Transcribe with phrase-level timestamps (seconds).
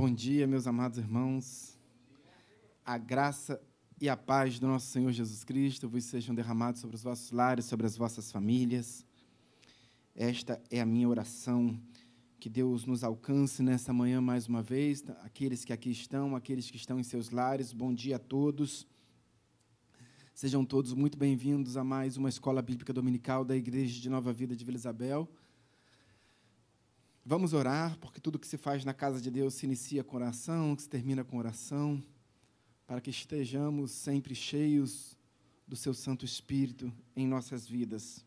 [0.00, 1.78] Bom dia, meus amados irmãos.
[2.86, 3.60] A graça
[4.00, 7.66] e a paz do nosso Senhor Jesus Cristo vos sejam derramados sobre os vossos lares,
[7.66, 9.04] sobre as vossas famílias.
[10.16, 11.78] Esta é a minha oração.
[12.38, 15.04] Que Deus nos alcance nessa manhã mais uma vez.
[15.22, 18.86] Aqueles que aqui estão, aqueles que estão em seus lares, bom dia a todos.
[20.32, 24.56] Sejam todos muito bem-vindos a mais uma escola bíblica dominical da Igreja de Nova Vida
[24.56, 25.30] de Vila Isabel.
[27.24, 30.74] Vamos orar, porque tudo que se faz na casa de Deus se inicia com oração,
[30.74, 32.02] que se termina com oração,
[32.86, 35.18] para que estejamos sempre cheios
[35.68, 38.24] do seu Santo Espírito em nossas vidas.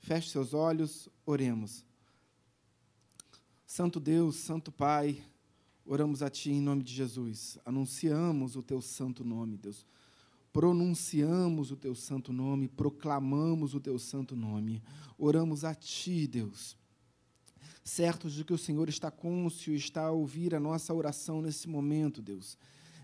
[0.00, 1.84] Feche seus olhos, oremos.
[3.64, 5.22] Santo Deus, Santo Pai,
[5.86, 7.58] oramos a Ti em nome de Jesus.
[7.64, 9.86] Anunciamos o Teu santo nome, Deus.
[10.52, 14.82] Pronunciamos o Teu santo nome, proclamamos o Teu santo nome.
[15.16, 16.79] Oramos a Ti, Deus
[17.82, 22.20] certos de que o Senhor está cônscio, está a ouvir a nossa oração nesse momento,
[22.20, 22.58] Deus.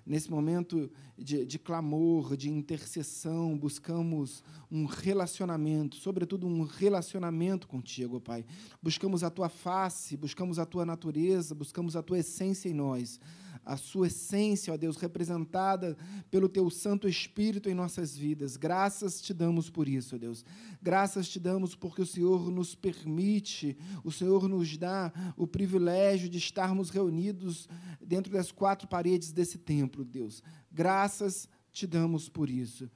[0.06, 0.88] Nesse momento
[1.18, 8.44] de, de, clamor, de intercessão, buscamos um relacionamento, sobretudo um relacionamento contigo, Pai.
[8.80, 13.18] Buscamos a tua face, buscamos a tua natureza, buscamos a tua essência em nós
[13.66, 15.98] a sua essência, ó Deus, representada
[16.30, 18.56] pelo teu Santo Espírito em nossas vidas.
[18.56, 20.44] Graças te damos por isso, ó Deus.
[20.80, 26.38] Graças te damos porque o Senhor nos permite, o Senhor nos dá o privilégio de
[26.38, 27.68] estarmos reunidos
[28.00, 30.44] dentro das quatro paredes desse templo, Deus.
[30.70, 32.88] Graças te damos por isso.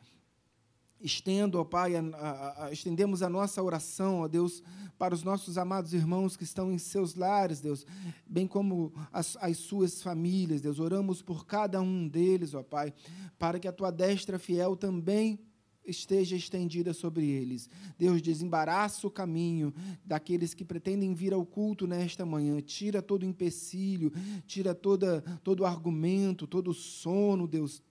[1.01, 4.63] Estendo, ó Pai, a, a, a, estendemos a nossa oração, ó Deus,
[4.99, 7.87] para os nossos amados irmãos que estão em seus lares, Deus,
[8.27, 10.79] bem como as, as suas famílias, Deus.
[10.79, 12.93] Oramos por cada um deles, ó Pai,
[13.39, 15.39] para que a tua destra fiel também
[15.87, 17.69] esteja estendida sobre eles.
[17.99, 19.73] Deus, desembaraça o caminho
[20.05, 22.61] daqueles que pretendem vir ao culto nesta manhã.
[22.61, 24.13] Tira todo empecilho,
[24.47, 27.83] tira toda, todo argumento, todo sono, Deus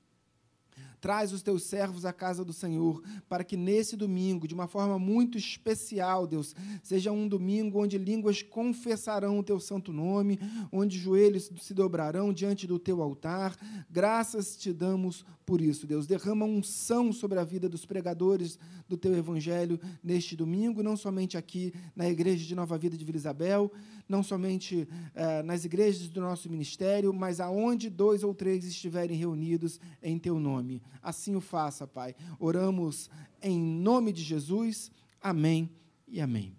[1.02, 5.00] Traz os teus servos à casa do Senhor, para que nesse domingo, de uma forma
[5.00, 10.40] muito especial, Deus, seja um domingo onde línguas confessarão o teu santo nome,
[10.72, 13.58] onde joelhos se dobrarão diante do teu altar.
[13.90, 16.06] Graças te damos por isso, Deus.
[16.06, 21.74] Derrama unção sobre a vida dos pregadores do teu evangelho neste domingo, não somente aqui
[21.96, 23.72] na igreja de Nova Vida de Vila Isabel,
[24.10, 29.80] não somente eh, nas igrejas do nosso ministério, mas aonde dois ou três estiverem reunidos
[30.02, 30.82] em teu nome.
[31.02, 32.16] Assim o faça, Pai.
[32.40, 33.08] Oramos
[33.40, 34.92] em nome de Jesus.
[35.22, 35.70] Amém
[36.08, 36.56] e amém.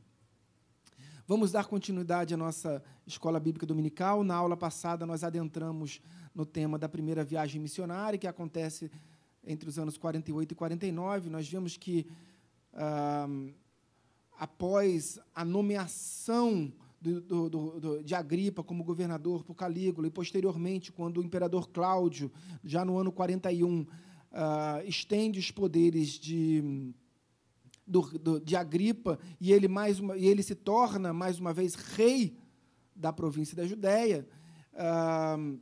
[1.26, 4.22] Vamos dar continuidade à nossa escola bíblica dominical.
[4.22, 6.00] Na aula passada, nós adentramos
[6.32, 8.90] no tema da primeira viagem missionária, que acontece
[9.44, 11.30] entre os anos 48 e 49.
[11.30, 12.06] Nós vimos que,
[12.72, 13.28] ah,
[14.38, 21.18] após a nomeação do, do, do, de Agripa como governador por Calígula, e posteriormente, quando
[21.18, 22.30] o imperador Cláudio,
[22.62, 23.86] já no ano 41, uh,
[24.86, 26.92] estende os poderes de,
[28.44, 32.36] de Agripa e ele, mais uma, e ele se torna, mais uma vez, rei
[32.94, 34.28] da província da Judéia.
[34.74, 35.58] Uh,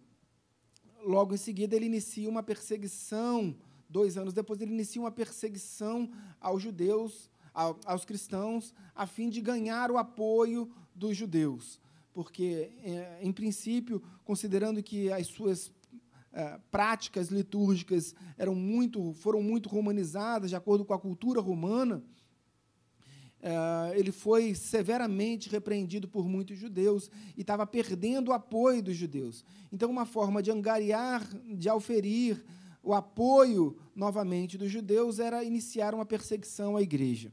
[1.04, 3.56] logo em seguida, ele inicia uma perseguição.
[3.88, 9.90] Dois anos depois, ele inicia uma perseguição aos judeus, aos cristãos, a fim de ganhar
[9.90, 11.80] o apoio dos judeus.
[12.12, 15.72] Porque, eh, em princípio, considerando que as suas
[16.32, 22.04] é, práticas litúrgicas eram muito, foram muito romanizadas, de acordo com a cultura romana,
[23.40, 29.44] é, ele foi severamente repreendido por muitos judeus e estava perdendo o apoio dos judeus.
[29.72, 31.26] Então, uma forma de angariar,
[31.56, 32.44] de auferir
[32.82, 37.32] o apoio novamente dos judeus era iniciar uma perseguição à igreja.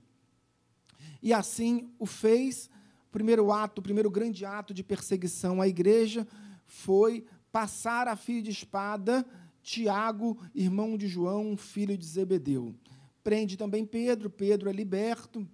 [1.22, 2.70] E assim o fez.
[3.16, 6.28] Primeiro ato, o primeiro grande ato de perseguição à igreja
[6.66, 9.26] foi passar a fio de espada
[9.64, 12.76] Tiago, irmão de João, filho de Zebedeu.
[13.24, 15.48] Prende também Pedro, Pedro é liberto,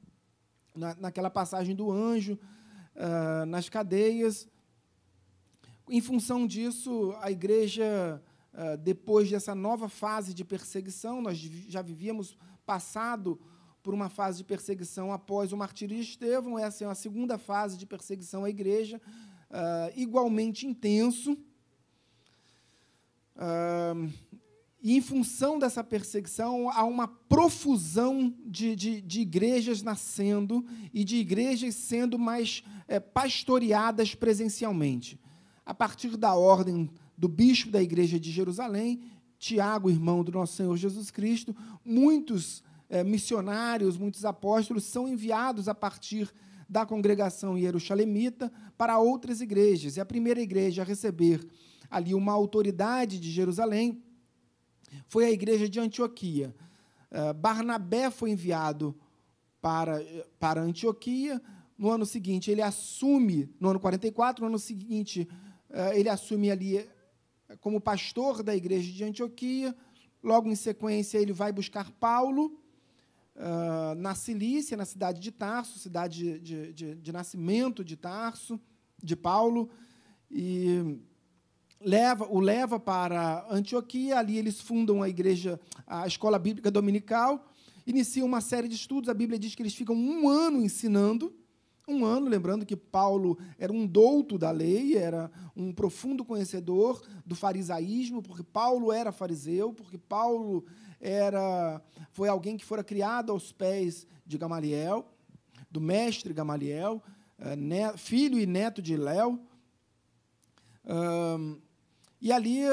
[0.75, 2.33] na, naquela passagem do anjo,
[2.95, 4.47] uh, nas cadeias.
[5.87, 8.19] Em função disso, a igreja,
[8.55, 13.39] uh, depois dessa nova fase de perseguição, nós já vivíamos passado
[13.81, 17.77] por uma fase de perseguição após o martírio de Estevão, essa é a segunda fase
[17.77, 19.01] de perseguição à igreja,
[19.49, 21.37] uh, igualmente intenso
[24.81, 31.17] e, em função dessa perseguição, há uma profusão de, de, de igrejas nascendo e de
[31.17, 35.19] igrejas sendo mais é, pastoreadas presencialmente.
[35.65, 39.01] A partir da ordem do bispo da igreja de Jerusalém,
[39.37, 45.73] Tiago, irmão do nosso Senhor Jesus Cristo, muitos é, missionários, muitos apóstolos são enviados a
[45.73, 46.29] partir
[46.67, 49.95] da congregação jerusalemita para outras igrejas.
[49.95, 51.41] E a primeira igreja a receber
[51.89, 54.03] ali uma autoridade de Jerusalém,
[55.07, 56.53] foi a igreja de Antioquia.
[57.09, 58.93] Uh, Barnabé foi enviado
[59.61, 60.03] para,
[60.37, 61.41] para Antioquia.
[61.77, 65.27] No ano seguinte, ele assume, no ano 44, no ano seguinte,
[65.69, 66.85] uh, ele assume ali
[67.61, 69.73] como pastor da igreja de Antioquia.
[70.21, 72.60] Logo em sequência, ele vai buscar Paulo
[73.41, 78.59] uh, na Cilícia, na cidade de Tarso, cidade de, de, de, de nascimento de Tarso,
[79.01, 79.69] de Paulo,
[80.29, 80.99] e
[81.79, 84.19] leva, o leva para Antioquia.
[84.19, 87.51] Ali eles fundam a igreja, a escola bíblica dominical,
[87.85, 89.09] iniciam uma série de estudos.
[89.09, 91.33] A Bíblia diz que eles ficam um ano ensinando
[91.91, 97.35] um ano, lembrando que Paulo era um douto da lei, era um profundo conhecedor do
[97.35, 100.63] farisaísmo, porque Paulo era fariseu, porque Paulo
[101.01, 101.81] era
[102.11, 105.05] foi alguém que fora criado aos pés de Gamaliel,
[105.69, 107.01] do mestre Gamaliel,
[107.39, 109.39] eh, filho e neto de Léo.
[112.21, 112.63] E ali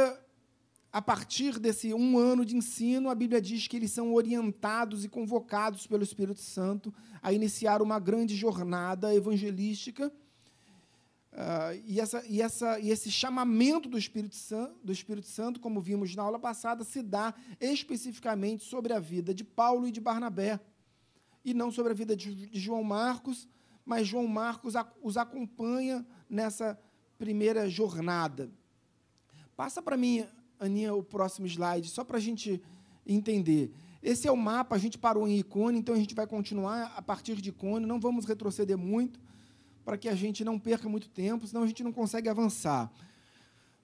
[0.93, 5.09] a partir desse um ano de ensino, a Bíblia diz que eles são orientados e
[5.09, 6.93] convocados pelo Espírito Santo
[7.23, 10.13] a iniciar uma grande jornada evangelística.
[11.33, 15.81] Uh, e, essa, e, essa, e esse chamamento do Espírito, Santo, do Espírito Santo, como
[15.81, 20.59] vimos na aula passada, se dá especificamente sobre a vida de Paulo e de Barnabé,
[21.45, 23.49] e não sobre a vida de, de João Marcos,
[23.85, 26.79] mas João Marcos os acompanha nessa
[27.19, 28.51] primeira jornada.
[29.57, 30.27] Passa para mim
[30.59, 32.61] Aninha, o próximo slide, só para a gente
[33.07, 33.73] entender.
[34.03, 37.03] Esse é o mapa, a gente parou em Icone, então a gente vai continuar a
[37.03, 39.21] partir de Icone, não vamos retroceder muito,
[39.89, 42.93] para que a gente não perca muito tempo, senão a gente não consegue avançar.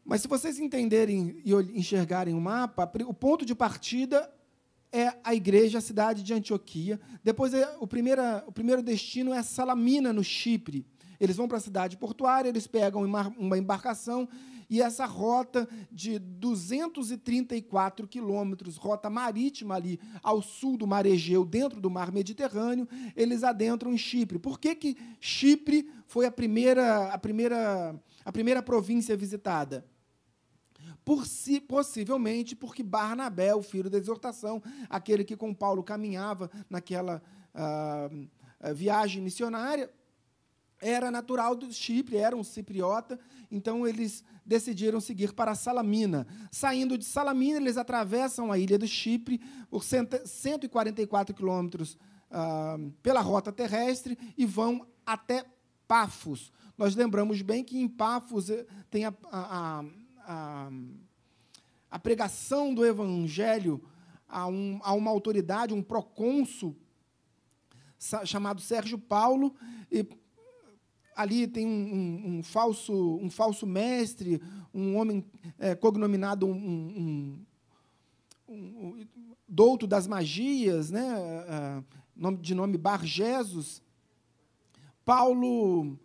[0.05, 4.31] Mas se vocês entenderem e enxergarem o mapa, o ponto de partida
[4.93, 7.01] é a igreja, a cidade de Antioquia.
[7.23, 10.87] Depois, é, o, primeira, o primeiro destino é Salamina, no Chipre.
[11.19, 13.03] Eles vão para a cidade portuária, eles pegam
[13.39, 14.29] uma embarcação
[14.69, 21.81] e essa rota de 234 quilômetros, rota marítima ali ao sul do Mar Egeu, dentro
[21.81, 24.39] do Mar Mediterrâneo, eles adentram em Chipre.
[24.39, 27.95] Por que, que Chipre foi a primeira, a, primeira,
[28.25, 29.85] a primeira província visitada?
[31.05, 37.23] Por si, possivelmente porque Barnabé, o filho da exortação, aquele que com Paulo caminhava naquela
[37.55, 39.91] uh, viagem missionária,
[40.85, 43.19] era natural do Chipre, era um cipriota,
[43.51, 46.27] então eles decidiram seguir para Salamina.
[46.53, 51.97] Saindo de Salamina, eles atravessam a ilha do Chipre por 144 quilômetros
[52.31, 55.45] ah, pela rota terrestre e vão até
[55.89, 56.53] Pafos.
[56.77, 59.85] Nós lembramos bem que em Pafos eh, tem a, a,
[60.27, 60.71] a,
[61.91, 63.83] a pregação do evangelho
[64.29, 66.77] a, um, a uma autoridade, um procônsul
[68.25, 69.55] chamado Sérgio Paulo,
[69.91, 70.07] e
[71.15, 74.41] ali tem um, um, um, falso, um falso mestre,
[74.73, 75.25] um homem
[75.59, 77.39] é, cognominado um,
[78.49, 79.07] um,
[79.49, 81.85] douto das magias, né,
[82.17, 83.83] uh, de nome Bargesos.
[85.05, 85.99] Paulo,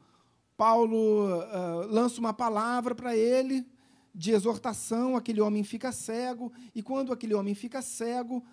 [0.56, 3.66] Paulo uh, lança uma palavra para ele
[4.14, 8.44] de exortação, aquele homem fica cego, e quando aquele homem fica cego,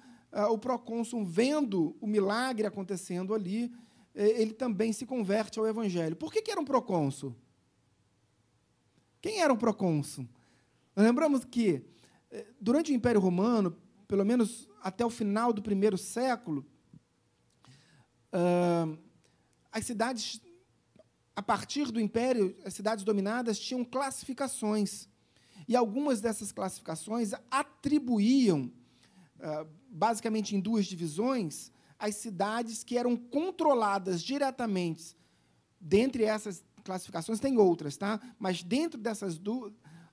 [0.50, 3.72] o procônsul, vendo o milagre acontecendo ali,
[4.16, 6.16] ele também se converte ao Evangelho.
[6.16, 7.36] Por que, que era um procônsul?
[9.20, 10.26] Quem era um procônsul?
[10.96, 11.84] lembramos que,
[12.30, 13.76] eh, durante o Império Romano,
[14.08, 16.64] pelo menos até o final do primeiro século,
[19.72, 20.40] as cidades,
[21.34, 25.08] a partir do Império, as cidades dominadas tinham classificações.
[25.66, 28.70] E algumas dessas classificações atribuíam,
[29.88, 35.16] basicamente em duas divisões, as cidades que eram controladas diretamente.
[35.80, 38.20] Dentre essas classificações, tem outras, tá?
[38.38, 39.40] mas dentro dessas,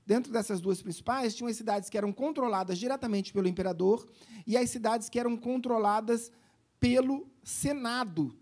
[0.06, 4.08] dentro dessas duas principais, tinham as cidades que eram controladas diretamente pelo imperador
[4.46, 6.32] e as cidades que eram controladas
[6.80, 8.36] pelo Senado.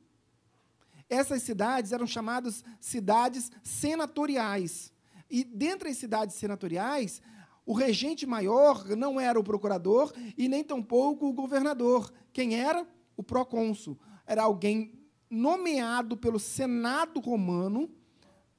[1.10, 4.94] Essas cidades eram chamadas cidades senatoriais.
[5.30, 7.22] E dentre as cidades senatoriais,
[7.66, 12.12] o regente maior não era o procurador e nem tampouco o governador.
[12.34, 12.88] Quem era?
[13.16, 15.00] O procônsul era alguém
[15.30, 17.90] nomeado pelo Senado romano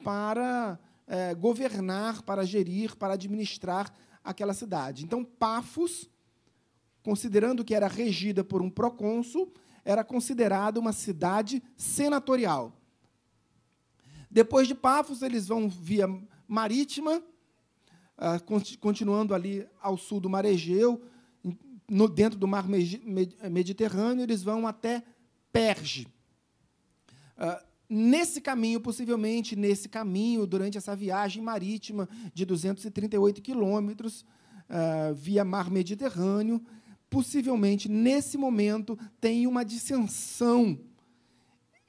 [0.03, 3.93] para é, governar, para gerir, para administrar
[4.25, 5.05] aquela cidade.
[5.05, 6.09] Então, Pafos,
[7.03, 9.53] considerando que era regida por um procônsul,
[9.85, 12.73] era considerada uma cidade senatorial.
[14.31, 16.09] Depois de Pafos, eles vão via
[16.47, 17.23] marítima,
[18.17, 18.39] ah,
[18.81, 21.03] continuando ali ao sul do Mar Egeu,
[21.93, 22.67] no, dentro do mar
[23.51, 25.03] Mediterrâneo, eles vão até
[25.53, 26.07] Perge.
[27.37, 35.45] Uh, Nesse caminho, possivelmente nesse caminho, durante essa viagem marítima de 238 quilômetros, uh, via
[35.45, 36.65] mar Mediterrâneo,
[37.11, 40.81] possivelmente nesse momento tem uma dissensão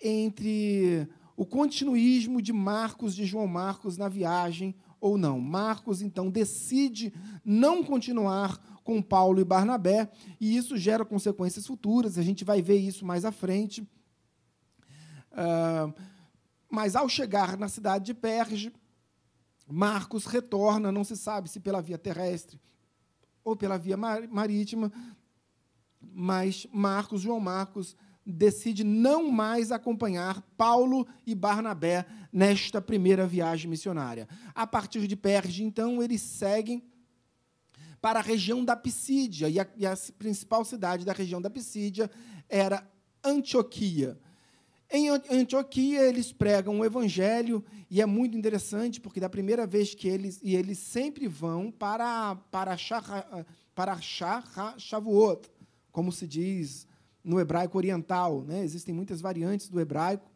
[0.04, 1.08] entre
[1.38, 5.40] o continuismo de Marcos, de João Marcos na viagem ou não.
[5.40, 7.14] Marcos, então, decide
[7.46, 10.10] não continuar com Paulo e Barnabé,
[10.40, 13.82] e isso gera consequências futuras, a gente vai ver isso mais à frente.
[15.32, 15.94] Uh,
[16.70, 18.72] mas ao chegar na cidade de Perge,
[19.68, 22.60] Marcos retorna, não se sabe se pela via terrestre
[23.44, 24.92] ou pela via marítima,
[26.02, 34.28] mas Marcos, João Marcos, decide não mais acompanhar Paulo e Barnabé nesta primeira viagem missionária.
[34.56, 36.84] A partir de Perge, então, eles seguem
[38.04, 42.12] para a região da Pisídia, e a, e a principal cidade da região da Pisídia
[42.50, 42.86] era
[43.24, 44.20] Antioquia.
[44.92, 50.10] Em Antioquia, eles pregam o evangelho, e é muito interessante, porque da primeira vez que
[50.10, 50.42] eles.
[50.44, 52.76] E eles sempre vão para, para,
[53.74, 55.50] para Shavuot,
[55.90, 56.86] como se diz
[57.24, 58.44] no hebraico oriental.
[58.44, 58.66] Né?
[58.66, 60.30] Existem muitas variantes do hebraico,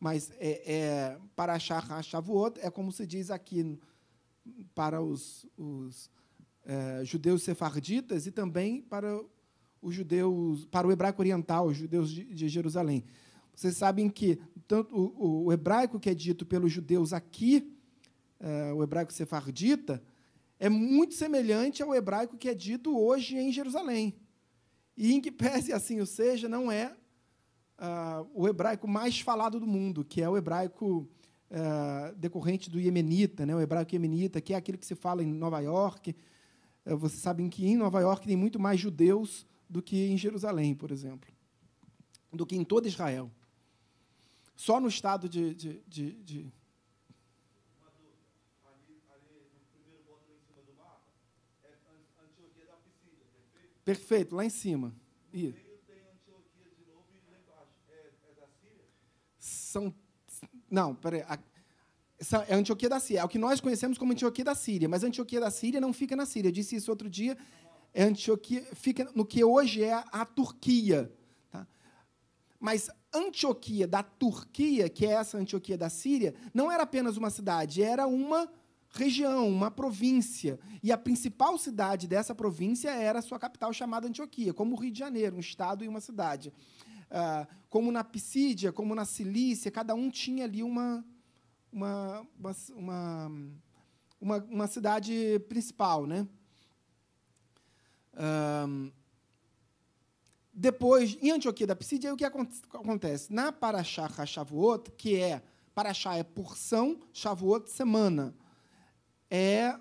[0.00, 3.78] mas é, é, para Shavuot é como se diz aqui
[4.74, 6.10] para os, os
[6.64, 9.20] é, judeus sefarditas e também para
[9.80, 13.04] os judeus, para o hebraico oriental, os judeus de, de Jerusalém.
[13.54, 17.76] Vocês sabem que tanto o, o, hebraico que é dito pelos judeus aqui,
[18.40, 20.02] é, o hebraico sefardita,
[20.58, 24.14] é muito semelhante ao hebraico que é dito hoje em Jerusalém.
[24.96, 26.94] E em que pese assim o seja, não é
[27.78, 31.08] uh, o hebraico mais falado do mundo, que é o hebraico
[31.50, 33.54] uh, decorrente do iemenita, né?
[33.54, 36.14] o hebraico iemenita, que é aquilo que se fala em Nova York.
[36.84, 40.74] Uh, vocês sabem que em Nova York tem muito mais judeus do que em Jerusalém,
[40.74, 41.32] por exemplo,
[42.32, 43.30] do que em todo Israel.
[44.54, 46.52] Só no estado de, de, de, de
[53.84, 54.94] Perfeito, lá em cima.
[55.32, 55.54] E...
[59.38, 59.92] São.
[60.70, 61.24] Não, peraí.
[62.48, 63.20] É Antioquia da Síria.
[63.20, 64.88] É o que nós conhecemos como Antioquia da Síria.
[64.88, 66.48] Mas Antioquia da Síria não fica na Síria.
[66.48, 67.36] Eu disse isso outro dia.
[67.92, 71.12] É Antioquia, fica no que hoje é a Turquia.
[71.50, 71.66] Tá?
[72.58, 77.82] Mas Antioquia da Turquia, que é essa Antioquia da Síria, não era apenas uma cidade,
[77.82, 78.50] era uma
[78.90, 80.58] região, uma província.
[80.82, 84.98] E a principal cidade dessa província era sua capital, chamada Antioquia, como o Rio de
[84.98, 86.52] Janeiro, um estado e uma cidade.
[87.10, 91.04] Ah, como na Pisídia, como na Cilícia, cada um tinha ali uma,
[91.72, 92.26] uma,
[92.76, 93.30] uma,
[94.20, 96.06] uma, uma cidade principal.
[96.06, 96.26] Né?
[100.52, 103.32] depois, em Antioquia da Pisídia, o que acontece?
[103.32, 105.42] Na Paraxá Shavuot, que é
[105.74, 108.34] Paraxá é porção, Shavuot semana
[109.30, 109.74] é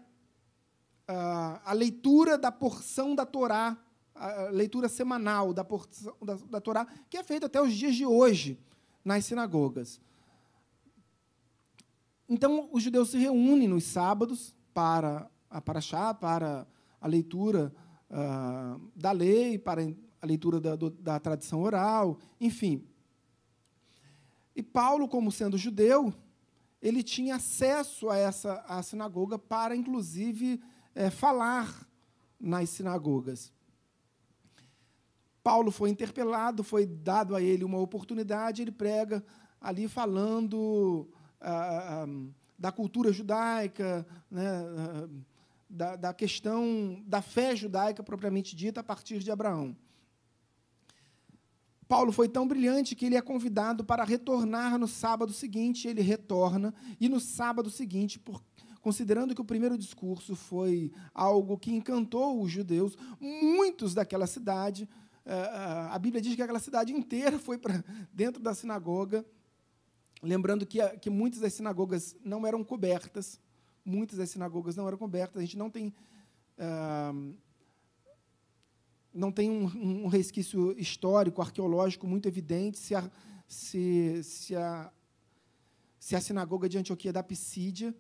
[1.08, 3.78] a leitura da porção da Torá,
[4.16, 8.06] a leitura semanal da porção da, da Torá, que é feita até os dias de
[8.06, 8.58] hoje
[9.04, 10.00] nas sinagogas.
[12.34, 16.66] Então, os judeus se reúnem nos sábados para a paraxá, para
[17.02, 17.76] a leitura
[18.10, 19.82] uh, da lei, para
[20.22, 22.88] a leitura da, do, da tradição oral, enfim.
[24.56, 26.14] E Paulo, como sendo judeu,
[26.82, 30.64] ele tinha acesso a essa a sinagoga para, inclusive,
[30.96, 31.86] é, falar
[32.40, 33.52] nas sinagogas.
[35.44, 39.22] Paulo foi interpelado, foi dado a ele uma oportunidade, ele prega
[39.60, 41.10] ali falando
[42.58, 44.44] da cultura judaica, né,
[45.70, 49.76] da, da questão da fé judaica propriamente dita a partir de Abraão.
[51.88, 56.74] Paulo foi tão brilhante que ele é convidado para retornar no sábado seguinte, ele retorna,
[57.00, 58.42] e no sábado seguinte, por,
[58.82, 64.88] considerando que o primeiro discurso foi algo que encantou os judeus, muitos daquela cidade,
[65.26, 69.26] eh, eh, a Bíblia diz que aquela cidade inteira foi para dentro da sinagoga,
[70.22, 73.40] lembrando que, que muitas das sinagogas não eram cobertas,
[73.84, 75.94] muitas das sinagogas não eram cobertas, a gente não tem.
[76.58, 77.34] Uh,
[79.14, 83.12] não tem um, um resquício histórico, arqueológico muito evidente se a,
[83.46, 84.90] se, se, a,
[86.00, 87.94] se a sinagoga de Antioquia da Pisídia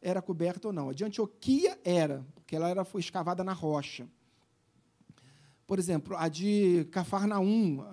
[0.00, 0.90] era coberta ou não.
[0.90, 4.08] A de Antioquia era, porque ela era, foi escavada na rocha.
[5.68, 7.84] Por exemplo, a de Cafarnaum,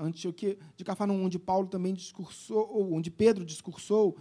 [0.75, 4.17] de Cafarnaum, onde Paulo também discursou, ou onde Pedro discursou,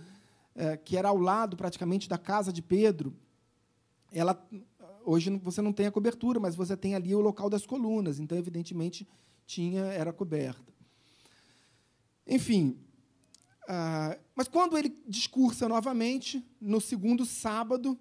[0.55, 3.15] é, que era ao lado praticamente da casa de Pedro,
[4.13, 4.35] ela
[5.07, 8.39] Hoje você não tem a cobertura, mas você tem ali o local das colunas, então,
[8.39, 9.07] evidentemente,
[9.47, 10.73] tinha era coberta.
[12.27, 12.79] Enfim,
[13.69, 17.99] Ah, mas quando ele discursa novamente, no segundo sábado,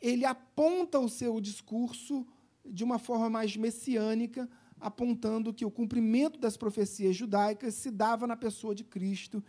[0.00, 2.26] ele aponta o seu discurso
[2.64, 4.48] de uma forma mais messiânica,
[4.80, 9.42] apontando que o cumprimento das profecias judaicas se dava na pessoa de Cristo.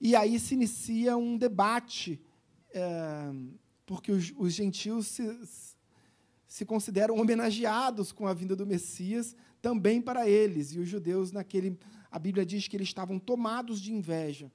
[0.00, 2.20] E aí se inicia um debate,
[2.72, 3.32] é,
[3.86, 5.38] porque os, os gentios se,
[6.46, 10.72] se consideram homenageados com a vinda do Messias, também para eles.
[10.72, 11.78] E os judeus, naquele.
[12.10, 14.52] A Bíblia diz que eles estavam tomados de inveja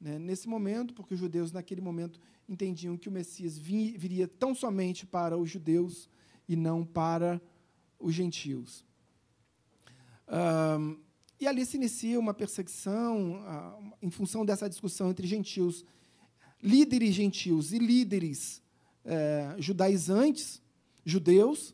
[0.00, 5.06] né, nesse momento, porque os judeus, naquele momento, entendiam que o Messias viria tão somente
[5.06, 6.08] para os judeus
[6.50, 7.40] e não para
[7.96, 8.84] os gentios.
[10.26, 10.98] Um,
[11.38, 15.84] e ali se inicia uma perseguição, uh, em função dessa discussão entre gentios,
[16.60, 18.60] líderes gentios e líderes
[19.04, 20.60] uh, judaizantes,
[21.04, 21.70] judeus,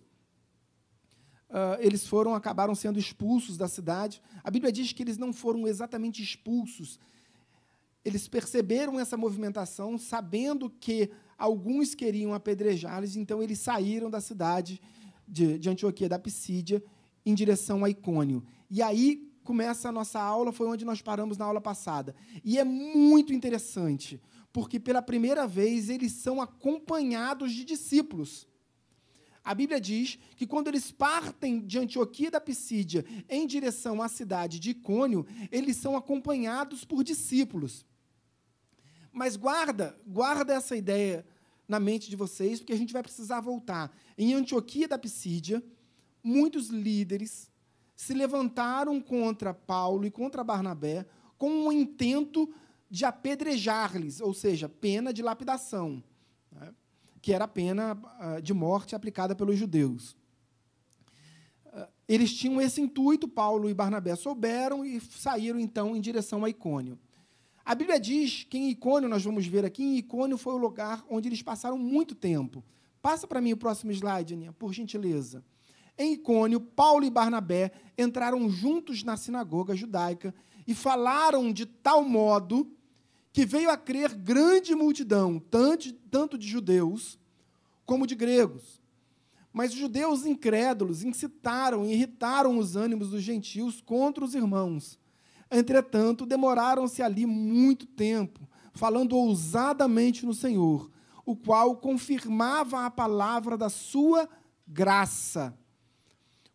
[1.48, 4.20] uh, eles foram acabaram sendo expulsos da cidade.
[4.44, 7.00] A Bíblia diz que eles não foram exatamente expulsos.
[8.04, 14.80] Eles perceberam essa movimentação, sabendo que alguns queriam apedrejá-los, então eles saíram da cidade
[15.26, 16.82] de, de Antioquia da Pisídia
[17.24, 18.44] em direção a Icônio.
[18.70, 22.14] E aí começa a nossa aula, foi onde nós paramos na aula passada.
[22.44, 24.20] E é muito interessante,
[24.52, 28.48] porque pela primeira vez eles são acompanhados de discípulos.
[29.44, 34.58] A Bíblia diz que quando eles partem de Antioquia da Pisídia em direção à cidade
[34.58, 37.86] de Icônio, eles são acompanhados por discípulos.
[39.16, 41.24] Mas guarda, guarda essa ideia
[41.66, 43.90] na mente de vocês, porque a gente vai precisar voltar.
[44.16, 45.64] Em Antioquia da Pisídia,
[46.22, 47.50] muitos líderes
[47.96, 51.06] se levantaram contra Paulo e contra Barnabé
[51.38, 52.52] com o um intento
[52.90, 56.02] de apedrejar-lhes, ou seja, pena de lapidação
[57.26, 60.16] que era a pena ah, de morte aplicada pelos judeus.
[61.72, 66.48] Ah, eles tinham esse intuito, Paulo e Barnabé souberam e saíram então em direção a
[66.48, 66.96] Icônio.
[67.66, 71.04] A Bíblia diz que em Icônio, nós vamos ver aqui, em Icônio foi o lugar
[71.10, 72.64] onde eles passaram muito tempo.
[73.02, 75.44] Passa para mim o próximo slide, Aninha, por gentileza.
[75.98, 80.32] Em Icônio, Paulo e Barnabé entraram juntos na sinagoga judaica
[80.64, 82.70] e falaram de tal modo
[83.32, 87.18] que veio a crer grande multidão, tanto, tanto de judeus
[87.84, 88.80] como de gregos.
[89.52, 95.00] Mas os judeus incrédulos incitaram e irritaram os ânimos dos gentios contra os irmãos.
[95.50, 100.90] Entretanto, demoraram-se ali muito tempo, falando ousadamente no Senhor,
[101.24, 104.28] o qual confirmava a palavra da sua
[104.66, 105.56] graça,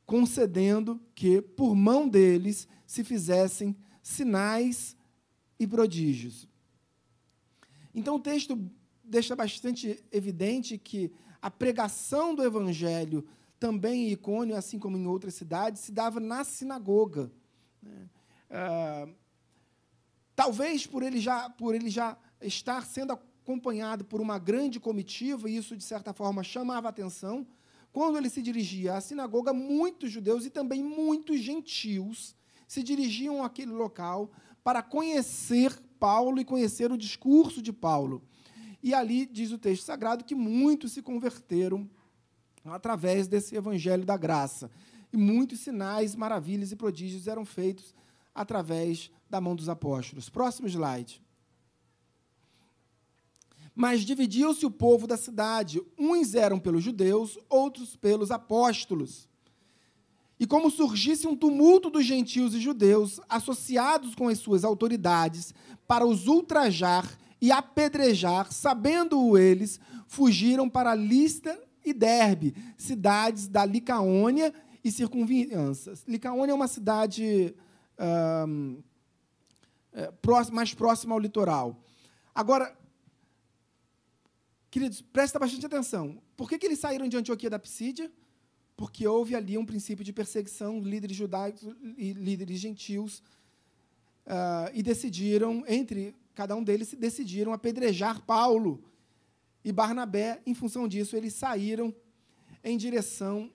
[0.05, 4.97] concedendo que, por mão deles, se fizessem sinais
[5.57, 6.47] e prodígios.
[7.93, 8.57] Então o texto
[9.03, 13.25] deixa bastante evidente que a pregação do evangelho
[13.59, 17.31] também em Icônio, assim como em outras cidades, se dava na sinagoga.
[17.81, 18.09] Né?
[18.51, 19.07] Ah,
[20.35, 25.55] talvez por ele já por ele já estar sendo acompanhado por uma grande comitiva, e
[25.55, 27.47] isso de certa forma chamava atenção,
[27.93, 32.35] quando ele se dirigia à sinagoga, muitos judeus e também muitos gentios
[32.67, 34.31] se dirigiam àquele local
[34.63, 38.21] para conhecer Paulo e conhecer o discurso de Paulo.
[38.83, 41.89] E ali diz o texto sagrado que muitos se converteram
[42.65, 44.71] através desse evangelho da graça.
[45.13, 47.93] E muitos sinais, maravilhas e prodígios eram feitos
[48.33, 50.29] através da mão dos apóstolos.
[50.29, 51.21] Próximo slide.
[53.73, 55.81] Mas dividiu-se o povo da cidade.
[55.97, 59.29] Uns eram pelos judeus, outros pelos apóstolos.
[60.39, 65.53] E como surgisse um tumulto dos gentios e judeus, associados com as suas autoridades,
[65.87, 74.53] para os ultrajar e apedrejar, sabendo-o eles, fugiram para Lista e Derbe, cidades da Licaônia
[74.83, 76.03] e circunvianças.
[76.07, 77.53] Licaônia é uma cidade
[79.93, 80.11] é,
[80.51, 81.77] mais próxima ao litoral.
[82.33, 82.75] Agora,
[84.69, 86.21] queridos, presta bastante atenção.
[86.35, 88.11] Por que, que eles saíram de Antioquia da Psídia?
[88.81, 91.61] porque houve ali um princípio de perseguição, líderes judaicos
[91.95, 93.19] e líderes gentios,
[94.25, 98.83] uh, e decidiram, entre cada um deles, decidiram apedrejar Paulo
[99.63, 100.41] e Barnabé.
[100.47, 101.93] Em função disso, eles saíram
[102.63, 103.51] em direção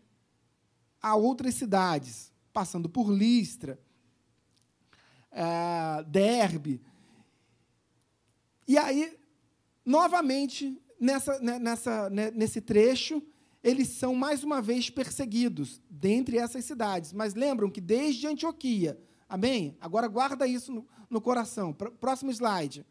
[1.03, 3.81] a outras cidades, passando por Listra,
[6.09, 6.81] Derbe.
[8.67, 9.17] E aí,
[9.85, 13.23] novamente, nessa, né, nessa, né, nesse trecho,
[13.63, 17.13] eles são mais uma vez perseguidos dentre essas cidades.
[17.13, 19.77] Mas lembram que desde Antioquia, amém?
[19.81, 21.73] Agora guarda isso no, no coração.
[21.73, 22.85] Próximo slide.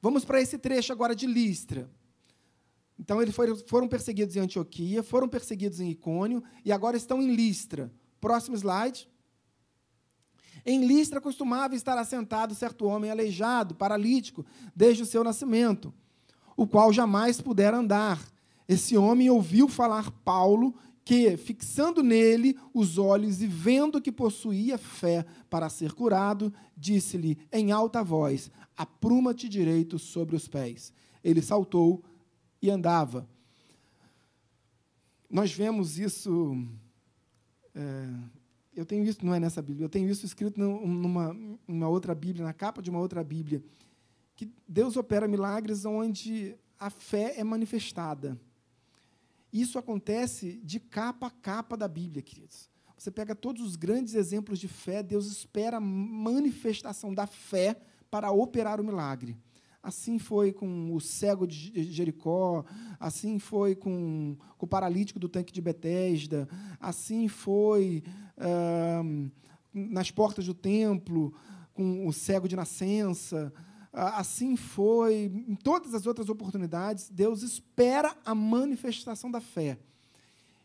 [0.00, 1.90] Vamos para esse trecho agora de Listra.
[2.98, 7.34] Então, eles foram, foram perseguidos em Antioquia, foram perseguidos em Icônio e agora estão em
[7.34, 7.92] Listra.
[8.20, 9.08] Próximo slide.
[10.64, 14.44] Em Listra costumava estar assentado certo homem aleijado, paralítico,
[14.74, 15.92] desde o seu nascimento,
[16.56, 18.20] o qual jamais pudera andar.
[18.68, 25.24] Esse homem ouviu falar Paulo, que, fixando nele os olhos e vendo que possuía fé
[25.48, 30.92] para ser curado, disse-lhe em alta voz: Apruma-te direito sobre os pés.
[31.24, 32.04] Ele saltou
[32.60, 33.26] e andava.
[35.30, 36.56] Nós vemos isso.
[37.74, 38.37] É,
[38.78, 41.36] eu tenho isso, não é nessa Bíblia, eu tenho isso escrito numa,
[41.66, 43.60] numa outra Bíblia, na capa de uma outra Bíblia,
[44.36, 48.38] que Deus opera milagres onde a fé é manifestada.
[49.52, 52.70] Isso acontece de capa a capa da Bíblia, queridos.
[52.96, 58.30] Você pega todos os grandes exemplos de fé, Deus espera a manifestação da fé para
[58.30, 59.36] operar o milagre.
[59.82, 62.64] Assim foi com o cego de Jericó,
[62.98, 66.48] assim foi com, com o paralítico do tanque de Betesda,
[66.80, 68.02] assim foi
[69.72, 71.32] nas portas do templo,
[71.72, 73.52] com o cego de nascença,
[73.92, 77.08] assim foi em todas as outras oportunidades.
[77.08, 79.78] Deus espera a manifestação da fé.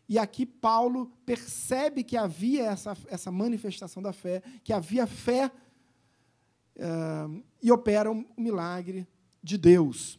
[0.08, 5.50] E aqui Paulo percebe que havia essa, essa manifestação da fé, que havia fé
[7.62, 9.06] e opera o milagre
[9.42, 10.18] de Deus.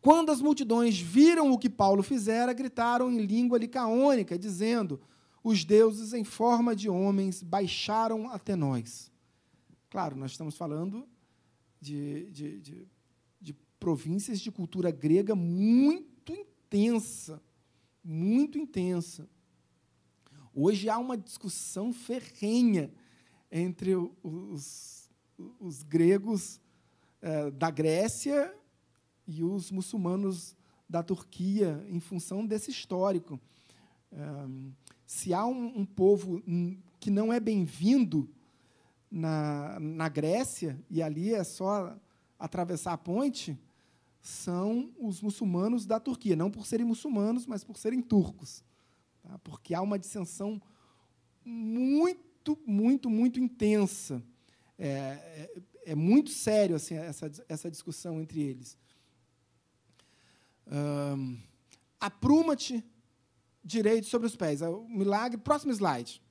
[0.00, 5.00] Quando as multidões viram o que Paulo fizera, gritaram em língua licaônica, dizendo:
[5.42, 9.10] Os deuses em forma de homens baixaram até nós.
[9.90, 11.08] Claro, nós estamos falando
[11.80, 12.88] de, de, de,
[13.40, 17.42] de províncias de cultura grega muito intensa,
[18.04, 19.28] muito intensa.
[20.54, 22.92] Hoje há uma discussão ferrenha
[23.50, 24.95] entre os,
[25.60, 26.60] os gregos
[27.22, 28.54] eh, da Grécia
[29.26, 30.56] e os muçulmanos
[30.88, 33.40] da Turquia, em função desse histórico.
[34.12, 34.48] Eh,
[35.06, 36.42] se há um, um povo
[36.98, 38.28] que não é bem-vindo
[39.10, 41.96] na, na Grécia, e ali é só
[42.38, 43.58] atravessar a ponte,
[44.20, 48.64] são os muçulmanos da Turquia, não por serem muçulmanos, mas por serem turcos.
[49.22, 49.38] Tá?
[49.38, 50.60] Porque há uma dissensão
[51.44, 54.22] muito, muito, muito intensa.
[54.78, 58.76] É, é, é muito sério assim, essa, essa discussão entre eles.
[60.66, 61.38] Um,
[61.98, 62.84] Apruma-te
[63.64, 64.62] direito sobre os pés.
[64.62, 66.22] O milagre, próximo slide.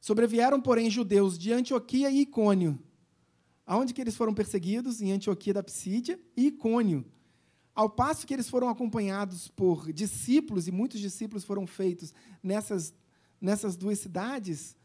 [0.00, 2.78] Sobrevieram, porém, judeus de Antioquia e Icônio.
[3.64, 5.00] Aonde que eles foram perseguidos?
[5.00, 7.04] Em Antioquia da Psídia e Icônio.
[7.74, 12.94] Ao passo que eles foram acompanhados por discípulos, e muitos discípulos foram feitos nessas,
[13.40, 14.76] nessas duas cidades,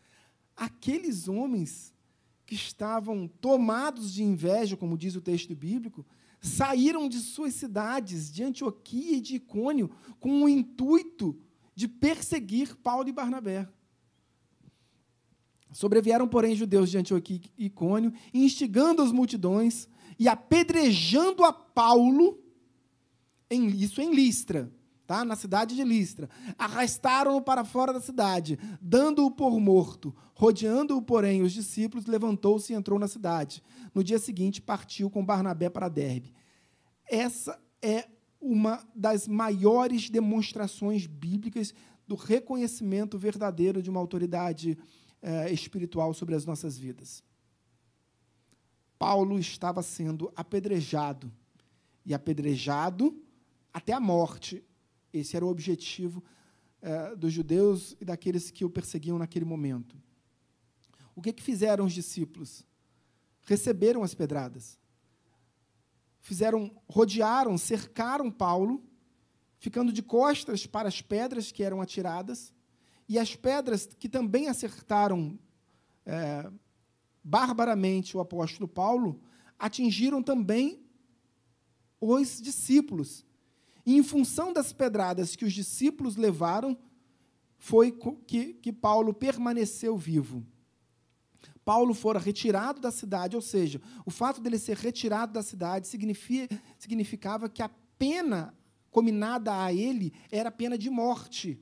[0.60, 1.96] aqueles homens
[2.46, 6.06] que estavam tomados de inveja, como diz o texto bíblico,
[6.42, 11.38] saíram de suas cidades, de Antioquia e de Icônio, com o intuito
[11.74, 13.68] de perseguir Paulo e Barnabé.
[15.72, 22.38] Sobrevieram, porém, judeus de Antioquia e Icônio, instigando as multidões e apedrejando a Paulo,
[23.50, 24.72] em, isso em Listra,
[25.10, 25.26] tá?
[25.26, 26.30] na cidade de Listra.
[26.56, 30.16] Arrastaram-no para fora da cidade, dando-o por morto.
[30.36, 33.64] Rodeando-o, porém, os discípulos, levantou-se e entrou na cidade.
[33.92, 36.32] No dia seguinte, partiu com Barnabé para Derbe.
[37.08, 38.08] Essa é
[38.40, 41.74] uma das maiores demonstrações bíblicas
[42.08, 44.78] do reconhecimento verdadeiro de uma autoridade
[45.24, 47.24] eh, espiritual sobre as nossas vidas.
[49.00, 51.32] Paulo estava sendo apedrejado,
[52.06, 53.20] e apedrejado
[53.74, 54.64] até a morte
[55.14, 56.24] esse era o objetivo
[56.82, 59.98] é, dos judeus e daqueles que o perseguiam naquele momento.
[61.16, 62.66] O que, que fizeram os discípulos?
[63.42, 64.78] Receberam as pedradas.
[66.22, 68.84] Fizeram, rodearam, cercaram Paulo,
[69.58, 72.54] ficando de costas para as pedras que eram atiradas,
[73.08, 75.38] e as pedras que também acertaram
[76.06, 76.50] é,
[77.24, 79.20] barbaramente o apóstolo Paulo,
[79.58, 80.82] atingiram também
[82.00, 83.26] os discípulos.
[83.86, 86.78] E, em função das pedradas que os discípulos levaram,
[87.58, 87.92] foi
[88.26, 90.46] que, que Paulo permaneceu vivo.
[91.64, 97.50] Paulo fora retirado da cidade, ou seja, o fato dele ser retirado da cidade significava
[97.50, 98.56] que a pena
[98.90, 101.62] combinada a ele era pena de morte.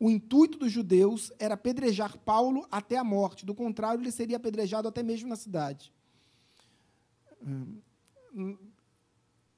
[0.00, 4.86] O intuito dos judeus era apedrejar Paulo até a morte, do contrário, ele seria apedrejado
[4.86, 5.92] até mesmo na cidade.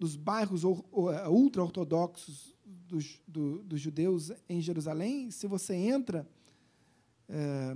[0.01, 6.27] Dos bairros é, ultra-ortodoxos dos, do, dos, judeus em Jerusalém, se você entra
[7.29, 7.75] é,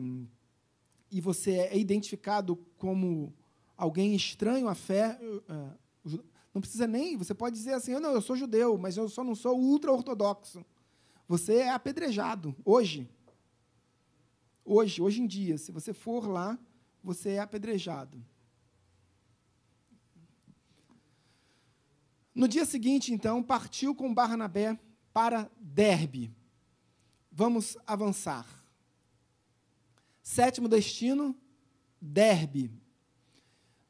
[1.11, 3.33] e você é identificado como
[3.77, 6.19] alguém estranho à fé, é,
[6.55, 9.35] não precisa nem, você pode dizer assim, não, eu sou judeu, mas eu só não
[9.35, 10.65] sou ultra-ortodoxo.
[11.29, 13.09] Você é apedrejado hoje.
[14.65, 16.59] Hoje, hoje em dia, se você for lá,
[17.03, 18.25] você é apedrejado.
[22.35, 24.79] No dia seguinte, então, partiu com Barnabé
[25.13, 26.35] para Derbe.
[27.31, 28.47] Vamos avançar.
[30.21, 31.37] Sétimo destino,
[32.01, 32.73] Derbe.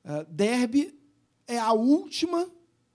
[0.04, 0.98] Uh, Derbe
[1.46, 2.50] é a última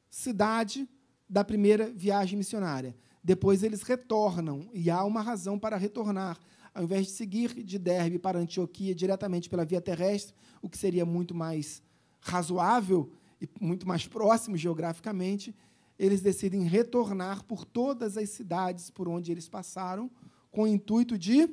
[0.09, 0.87] cidade
[1.27, 2.95] da primeira viagem missionária.
[3.23, 6.37] Depois eles retornam, e há uma razão para retornar.
[6.73, 11.05] Ao invés de seguir de Derbe para Antioquia diretamente pela via terrestre, o que seria
[11.05, 11.81] muito mais
[12.19, 15.55] razoável, e muito mais próximos geograficamente,
[15.97, 20.09] eles decidem retornar por todas as cidades por onde eles passaram,
[20.51, 21.49] com o intuito de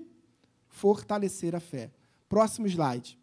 [0.69, 1.91] fortalecer a fé.
[2.29, 3.19] Próximo slide.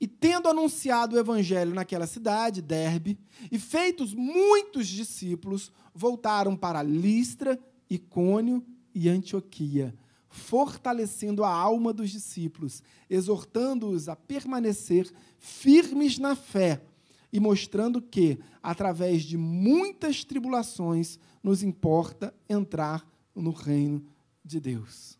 [0.00, 3.18] E tendo anunciado o evangelho naquela cidade, Derbe,
[3.50, 7.58] e feitos muitos discípulos, voltaram para Listra,
[7.88, 9.94] Icônio e Antioquia,
[10.36, 16.82] fortalecendo a alma dos discípulos, exortando-os a permanecer firmes na fé
[17.32, 24.04] e mostrando que, através de muitas tribulações, nos importa entrar no reino
[24.44, 25.18] de Deus.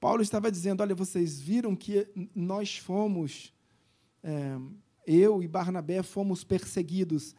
[0.00, 3.52] Paulo estava dizendo: olha, vocês viram que nós fomos,
[4.22, 4.56] é,
[5.06, 7.34] eu e Barnabé fomos perseguidos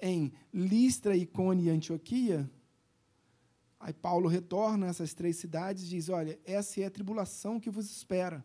[0.00, 2.50] em Listra, Icônia e Antioquia?
[3.80, 7.70] Aí Paulo retorna a essas três cidades e diz: Olha, essa é a tribulação que
[7.70, 8.44] vos espera.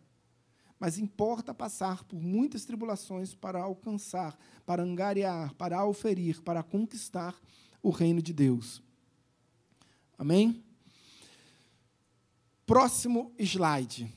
[0.78, 7.38] Mas importa passar por muitas tribulações para alcançar, para angariar, para auferir, para conquistar
[7.82, 8.82] o reino de Deus.
[10.18, 10.64] Amém?
[12.64, 14.12] Próximo slide.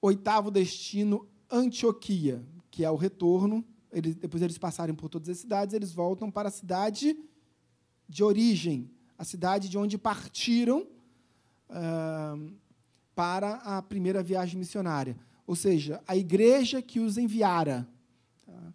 [0.00, 3.64] Oitavo destino, Antioquia, que é o retorno.
[3.92, 7.16] Eles, depois eles passarem por todas as cidades, eles voltam para a cidade
[8.08, 10.86] de origem, a cidade de onde partiram
[11.68, 12.52] uh,
[13.14, 15.18] para a primeira viagem missionária.
[15.44, 17.88] Ou seja, a igreja que os enviara.
[18.46, 18.72] Tá?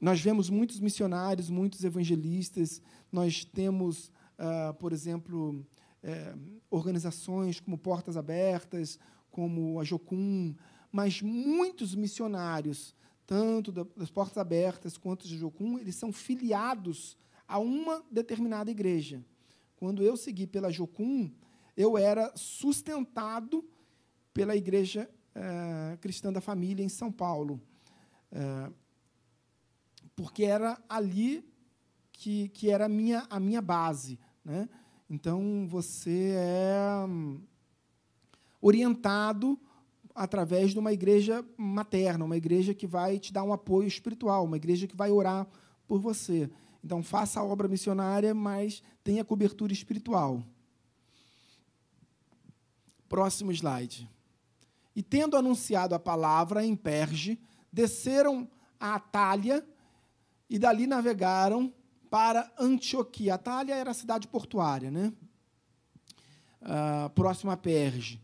[0.00, 2.80] Nós vemos muitos missionários, muitos evangelistas,
[3.12, 5.66] nós temos, uh, por exemplo,
[6.02, 6.34] eh,
[6.70, 8.98] organizações como Portas Abertas,
[9.30, 10.54] como a Jocum,
[10.92, 12.94] mas muitos missionários,
[13.26, 17.16] tanto das Portas Abertas quanto da Jocum, eles são filiados
[17.48, 19.24] a uma determinada igreja.
[19.76, 21.30] Quando eu segui pela Jocum,
[21.74, 23.64] eu era sustentado
[24.34, 27.60] pela Igreja eh, Cristã da Família em São Paulo,
[28.30, 28.70] eh,
[30.14, 31.44] porque era ali
[32.12, 34.18] que, que era a minha, a minha base.
[34.44, 34.68] Né?
[35.08, 37.40] Então, você é hum,
[38.60, 39.58] orientado
[40.14, 44.56] através de uma igreja materna, uma igreja que vai te dar um apoio espiritual, uma
[44.56, 45.46] igreja que vai orar
[45.86, 46.50] por você.
[46.82, 50.42] Então, faça a obra missionária, mas tenha cobertura espiritual.
[53.08, 54.08] Próximo slide.
[54.94, 57.40] E tendo anunciado a palavra em Perge,
[57.72, 59.66] desceram a Atália
[60.48, 61.72] e dali navegaram
[62.10, 63.34] para Antioquia.
[63.34, 65.12] Atália era a cidade portuária, né?
[66.62, 68.20] Uh, próximo a Perge.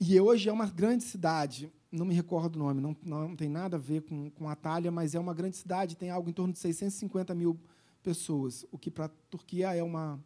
[0.00, 3.76] E hoje é uma grande cidade não me recordo o nome, não, não tem nada
[3.76, 6.58] a ver com, com Atalha, mas é uma grande cidade, tem algo em torno de
[6.58, 7.58] 650 mil
[8.02, 10.22] pessoas, o que para a Turquia é uma,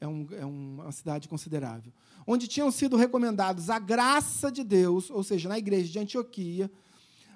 [0.00, 1.92] é, um, é uma cidade considerável.
[2.26, 6.70] Onde tinham sido recomendados a graça de Deus, ou seja, na igreja de Antioquia,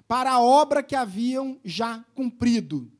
[0.07, 2.91] para a obra que haviam já cumprido.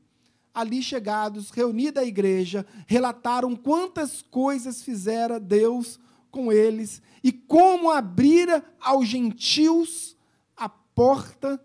[0.54, 5.98] Ali chegados, reunida a igreja, relataram quantas coisas fizera Deus
[6.32, 10.16] com eles e como abrira aos gentios
[10.56, 11.62] a porta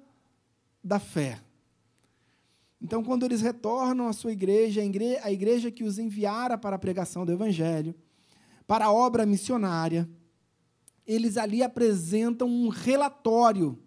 [0.83, 1.41] da fé.
[2.79, 4.81] Então, quando eles retornam à sua igreja,
[5.23, 7.95] a igreja que os enviara para a pregação do Evangelho,
[8.67, 10.07] para a obra missionária,
[11.05, 13.79] eles ali apresentam um relatório.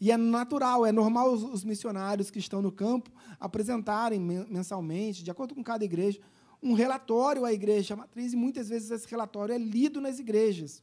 [0.00, 5.54] E é natural, é normal os missionários que estão no campo apresentarem mensalmente, de acordo
[5.54, 6.20] com cada igreja,
[6.64, 10.82] um relatório à igreja matriz, e muitas vezes esse relatório é lido nas igrejas,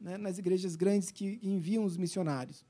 [0.00, 2.64] né, nas igrejas grandes que enviam os missionários.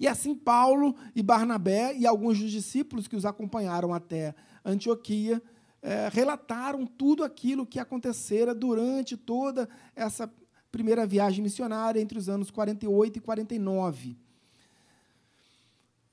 [0.00, 5.42] E assim Paulo e Barnabé e alguns dos discípulos que os acompanharam até Antioquia
[5.82, 10.32] é, relataram tudo aquilo que acontecera durante toda essa
[10.70, 14.16] primeira viagem missionária entre os anos 48 e 49.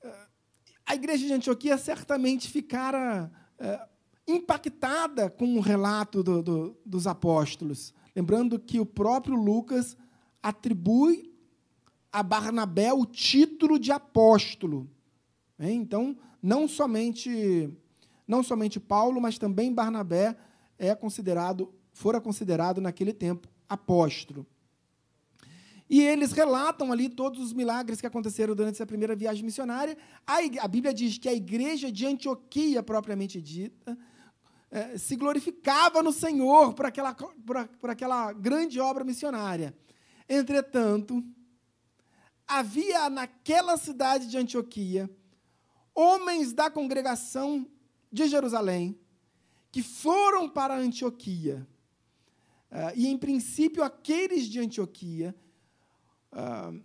[0.02, 0.26] É,
[0.84, 3.88] a igreja de Antioquia certamente ficara é,
[4.26, 7.94] impactada com o relato do, do, dos apóstolos.
[8.14, 9.96] Lembrando que o próprio Lucas
[10.42, 11.32] atribui
[12.12, 14.90] a Barnabé o título de apóstolo.
[15.58, 17.70] Então, não somente,
[18.26, 20.36] não somente Paulo, mas também Barnabé
[20.78, 24.46] é considerado fora considerado naquele tempo apóstolo.
[25.88, 29.96] E eles relatam ali todos os milagres que aconteceram durante essa primeira viagem missionária.
[30.26, 33.96] A, Bíblia diz que a igreja de Antioquia, propriamente dita,
[34.76, 39.74] é, se glorificava no Senhor por aquela, por, por aquela grande obra missionária.
[40.28, 41.24] Entretanto,
[42.46, 45.08] havia naquela cidade de Antioquia
[45.94, 47.66] homens da congregação
[48.12, 49.00] de Jerusalém
[49.72, 51.66] que foram para Antioquia.
[52.70, 55.34] Uh, e, em princípio, aqueles de Antioquia
[56.32, 56.78] uh,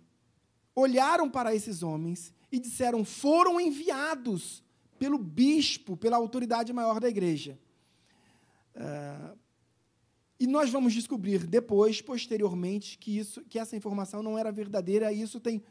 [0.74, 4.64] olharam para esses homens e disseram: foram enviados
[4.98, 7.58] pelo bispo, pela autoridade maior da igreja.
[8.76, 9.36] Uh,
[10.42, 15.22] e nós vamos descobrir depois, posteriormente, que, isso, que essa informação não era verdadeira, e
[15.22, 15.62] isso tem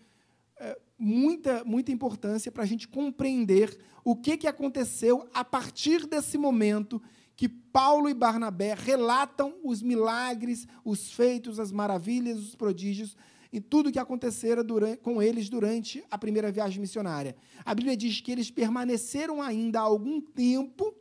[0.57, 6.37] é, muita, muita importância para a gente compreender o que, que aconteceu a partir desse
[6.37, 7.01] momento
[7.35, 13.17] que Paulo e Barnabé relatam os milagres, os feitos, as maravilhas, os prodígios
[13.51, 17.35] e tudo que acontecera durante, com eles durante a primeira viagem missionária.
[17.65, 20.95] A Bíblia diz que eles permaneceram ainda algum tempo,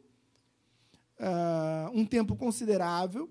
[1.21, 3.31] uh, um tempo considerável,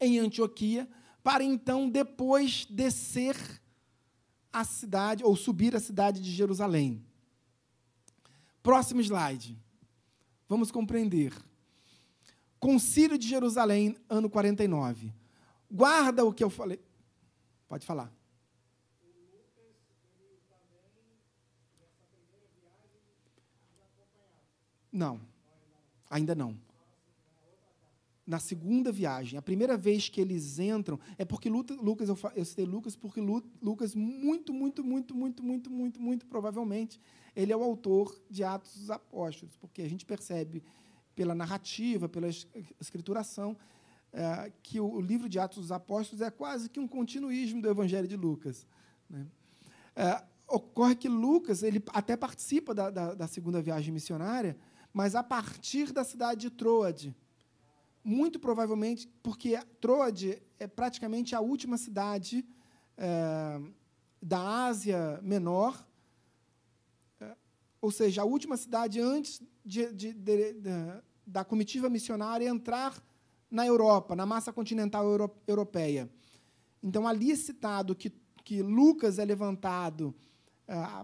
[0.00, 0.88] em Antioquia,
[1.22, 3.36] para então depois descer
[4.52, 7.04] a cidade, ou subir a cidade de Jerusalém.
[8.62, 9.58] Próximo slide.
[10.48, 11.32] Vamos compreender.
[12.58, 15.12] Concílio de Jerusalém, ano 49.
[15.70, 16.80] Guarda o que eu falei.
[17.68, 18.12] Pode falar.
[24.92, 25.18] Não,
[26.12, 26.56] ainda não.
[28.24, 32.64] Na segunda viagem, a primeira vez que eles entram, é porque Lucas, eu, eu citei
[32.64, 37.00] Lucas, porque Lucas, muito, muito, muito, muito, muito, muito, muito provavelmente,
[37.34, 40.62] ele é o autor de Atos dos Apóstolos, porque a gente percebe
[41.16, 42.28] pela narrativa, pela
[42.80, 43.56] escrituração,
[44.12, 48.06] é, que o, livro de Atos dos Apóstolos é quase que um continuísmo do Evangelho
[48.06, 48.66] de Lucas.
[49.10, 49.26] Né?
[49.96, 54.56] É, ocorre que Lucas ele até participa da, da, da, segunda viagem missionária,
[54.92, 57.16] mas a partir da cidade de Troade.
[58.04, 62.44] Muito provavelmente porque Troade é praticamente a última cidade
[62.96, 63.60] é,
[64.20, 65.86] da Ásia Menor,
[67.20, 67.36] é,
[67.80, 70.54] ou seja, a última cidade antes de, de, de,
[71.26, 73.00] da comitiva missionária entrar
[73.50, 76.10] na Europa, na massa continental euro, europeia.
[76.82, 78.10] Então, ali é citado que,
[78.42, 80.14] que Lucas é levantado,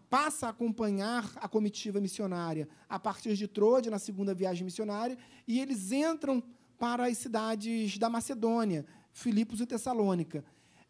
[0.08, 5.60] passa a acompanhar a comitiva missionária a partir de Troade, na segunda viagem missionária, e
[5.60, 6.42] eles entram
[6.78, 10.44] para as cidades da Macedônia, Filipos e Tessalônica.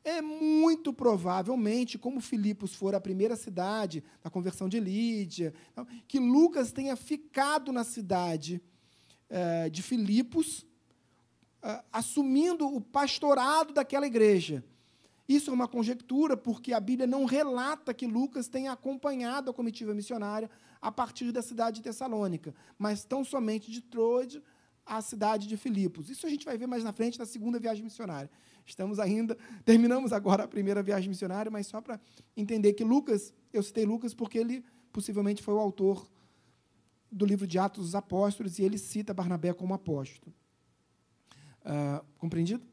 [0.05, 5.53] É muito provavelmente, como Filipos for a primeira cidade da conversão de Lídia,
[6.07, 8.63] que Lucas tenha ficado na cidade
[9.29, 10.61] uh, de Filipos,
[11.63, 14.65] uh, assumindo o pastorado daquela igreja.
[15.29, 19.93] Isso é uma conjectura, porque a Bíblia não relata que Lucas tenha acompanhado a comitiva
[19.93, 20.51] missionária
[20.81, 24.43] a partir da cidade de Tessalônica, mas tão somente de Troade
[24.87, 26.09] à cidade de Filipos.
[26.09, 28.31] Isso a gente vai ver mais na frente na segunda viagem missionária.
[28.65, 32.01] Estamos ainda, terminamos agora a primeira viagem missionária, mas só para
[32.35, 36.09] entender que Lucas, eu citei Lucas porque ele possivelmente foi o autor
[37.13, 40.35] do livro de Atos dos Apóstolos e ele cita Barnabé como apóstolo.
[41.61, 42.65] Uh, compreendido?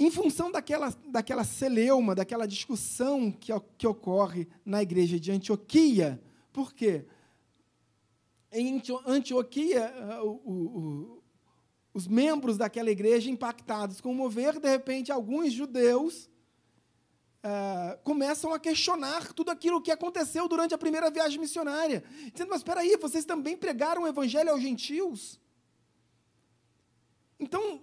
[0.00, 6.18] Em função daquela, daquela celeuma, daquela discussão que, que ocorre na igreja de Antioquia,
[6.50, 7.04] por quê?
[8.50, 9.92] Em Antioquia,
[10.22, 11.22] uh, o, o,
[11.92, 16.30] os membros daquela igreja, impactados com o mover, de repente, alguns judeus
[17.44, 22.60] uh, começam a questionar tudo aquilo que aconteceu durante a primeira viagem missionária, dizendo: Mas
[22.60, 25.38] espera aí, vocês também pregaram o evangelho aos gentios?
[27.38, 27.82] Então,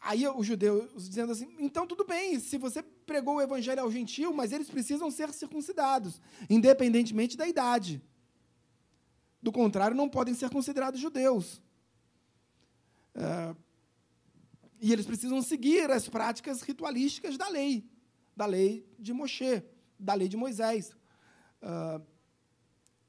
[0.00, 4.32] aí os judeus dizendo assim: então tudo bem, se você pregou o evangelho ao gentil,
[4.32, 8.02] mas eles precisam ser circuncidados, independentemente da idade.
[9.42, 11.62] Do contrário, não podem ser considerados judeus.
[13.14, 13.54] É,
[14.80, 17.84] e eles precisam seguir as práticas ritualísticas da lei,
[18.34, 19.62] da lei de Moshe,
[19.98, 20.96] da lei de Moisés.
[21.62, 22.02] Uh,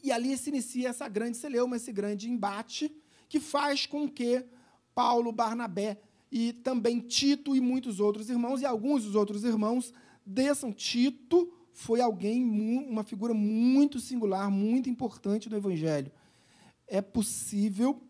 [0.03, 2.93] e ali se inicia essa grande celeuma, esse grande embate,
[3.29, 4.45] que faz com que
[4.93, 6.01] Paulo, Barnabé
[6.31, 9.93] e também Tito e muitos outros irmãos, e alguns dos outros irmãos
[10.25, 10.71] desçam.
[10.71, 16.11] Tito foi alguém, uma figura muito singular, muito importante no Evangelho.
[16.87, 18.01] É possível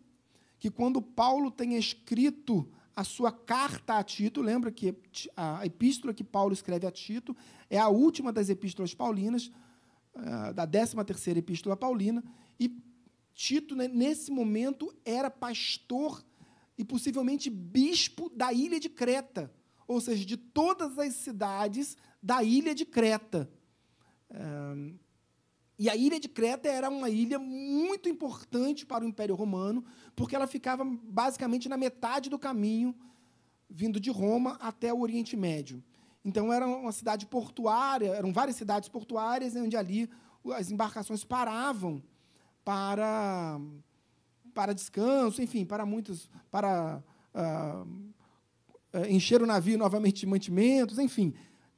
[0.58, 4.94] que quando Paulo tenha escrito a sua carta a Tito, lembra que
[5.36, 7.36] a epístola que Paulo escreve a Tito
[7.68, 9.50] é a última das epístolas paulinas,
[10.14, 12.22] eh, da 13 terceira epístola paulina,
[12.60, 12.70] e
[13.34, 16.22] Tito, nesse momento, era pastor
[16.76, 19.52] e possivelmente bispo da ilha de Creta,
[19.86, 23.50] ou seja, de todas as cidades da ilha de Creta.
[25.78, 30.36] E a ilha de Creta era uma ilha muito importante para o Império Romano, porque
[30.36, 32.94] ela ficava basicamente na metade do caminho
[33.68, 35.82] vindo de Roma até o Oriente Médio.
[36.24, 40.08] Então era uma cidade portuária, eram várias cidades portuárias onde ali
[40.54, 42.02] as embarcações paravam
[42.64, 43.58] para
[44.52, 47.02] para descanso, enfim, para muitos, para
[47.34, 51.34] uh, encher o navio novamente de mantimentos, enfim.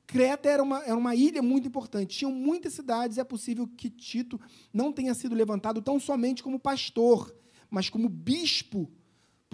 [0.07, 2.19] Creta era uma, era uma ilha muito importante.
[2.19, 3.17] Tinham muitas cidades.
[3.17, 4.39] É possível que Tito
[4.73, 7.35] não tenha sido levantado tão somente como pastor,
[7.71, 8.91] mas como bispo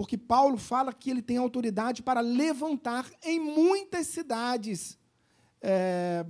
[0.00, 4.98] porque Paulo fala que ele tem autoridade para levantar em muitas cidades
[5.60, 6.24] é,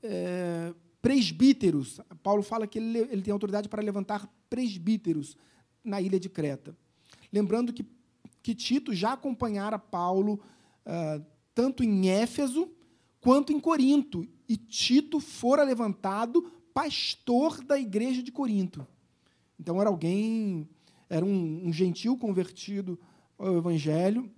[0.00, 0.72] é,
[1.06, 2.00] presbíteros.
[2.20, 5.36] Paulo fala que ele, ele tem autoridade para levantar presbíteros
[5.84, 6.76] na ilha de Creta.
[7.32, 7.86] Lembrando que,
[8.42, 10.40] que Tito já acompanhara Paulo
[10.84, 12.68] uh, tanto em Éfeso
[13.20, 14.26] quanto em Corinto.
[14.48, 18.84] E Tito fora levantado pastor da igreja de Corinto.
[19.60, 20.68] Então era alguém
[21.08, 22.98] era um, um gentil convertido
[23.38, 24.28] ao Evangelho,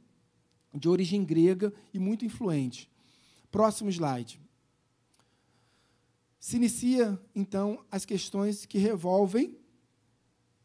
[0.75, 2.91] de origem grega e muito influente.
[3.51, 4.39] Próximo slide.
[6.41, 9.59] Se inicia, então, as questões que revolvem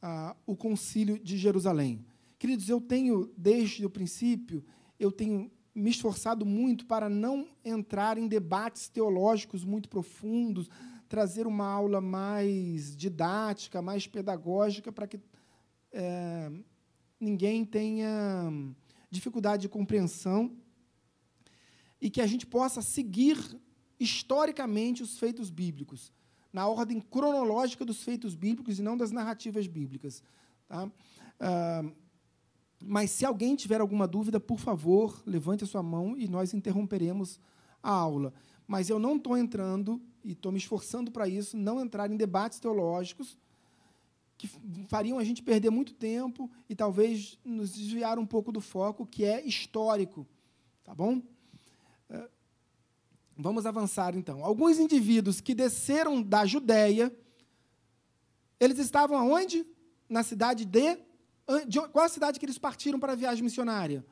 [0.01, 2.05] ah, o concílio de Jerusalém.
[2.37, 4.63] Queridos, eu tenho, desde o princípio,
[4.99, 10.69] eu tenho me esforçado muito para não entrar em debates teológicos muito profundos,
[11.09, 15.19] trazer uma aula mais didática, mais pedagógica, para que
[15.91, 16.51] é,
[17.19, 18.51] ninguém tenha
[19.09, 20.55] dificuldade de compreensão
[21.99, 23.37] e que a gente possa seguir
[24.03, 26.11] historicamente os feitos bíblicos,
[26.51, 30.21] na ordem cronológica dos feitos bíblicos e não das narrativas bíblicas.
[30.67, 30.89] Tá?
[32.85, 37.39] Mas se alguém tiver alguma dúvida, por favor, levante a sua mão e nós interromperemos
[37.81, 38.33] a aula.
[38.67, 42.59] Mas eu não estou entrando, e estou me esforçando para isso, não entrar em debates
[42.59, 43.37] teológicos,
[44.37, 44.47] que
[44.87, 49.23] fariam a gente perder muito tempo e talvez nos desviar um pouco do foco, que
[49.23, 50.27] é histórico.
[50.83, 51.21] Tá bom?
[53.37, 54.43] Vamos avançar então.
[54.43, 57.15] Alguns indivíduos que desceram da Judéia,
[58.59, 59.65] eles estavam aonde?
[60.07, 60.97] Na cidade de,
[61.67, 64.05] de qual a cidade que eles partiram para a viagem missionária?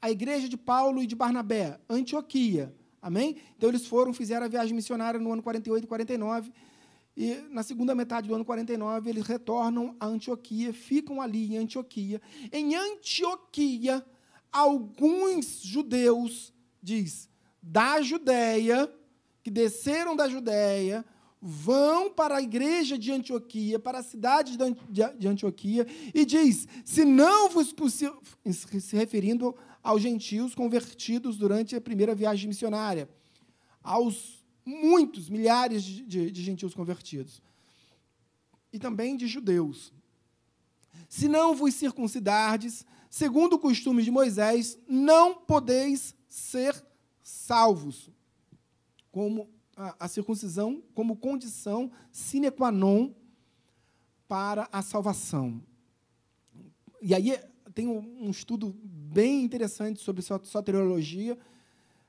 [0.00, 2.74] A igreja de Paulo e de Barnabé, Antioquia.
[3.00, 3.36] Amém?
[3.56, 6.52] Então eles foram, fizeram a viagem missionária no ano 48 e 49
[7.16, 12.20] e na segunda metade do ano 49, eles retornam a Antioquia, ficam ali em Antioquia.
[12.52, 14.04] Em Antioquia,
[14.52, 16.52] alguns judeus,
[16.82, 17.26] diz,
[17.66, 18.88] da Judéia,
[19.42, 21.04] que desceram da Judéia,
[21.42, 24.56] vão para a igreja de Antioquia, para a cidade
[24.88, 27.74] de Antioquia, e diz: se não vos
[28.80, 33.08] se referindo aos gentios convertidos durante a primeira viagem missionária,
[33.82, 37.42] aos muitos, milhares de, de, de gentios convertidos.
[38.72, 39.92] E também de judeus.
[41.08, 46.85] Se não vos circuncidardes, segundo o costume de Moisés, não podeis ser
[47.26, 48.08] salvos.
[49.10, 53.12] Como a, a circuncisão como condição sine qua non
[54.28, 55.60] para a salvação.
[57.02, 57.38] E aí
[57.74, 61.38] tem um, estudo bem interessante sobre soteriologia,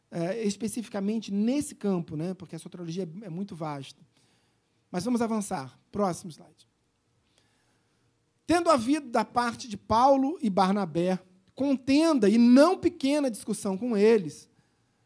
[0.09, 4.01] é, especificamente nesse campo, né, porque a soteriologia é, é muito vasta.
[4.89, 5.77] Mas vamos avançar.
[5.91, 6.67] Próximo slide.
[8.45, 11.19] Tendo havido da parte de Paulo e Barnabé
[11.53, 14.47] contenda e não pequena discussão com eles,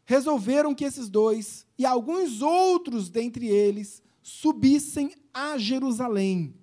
[0.04, 6.54] resolveram que esses dois e alguns outros dentre eles subissem a Jerusalém,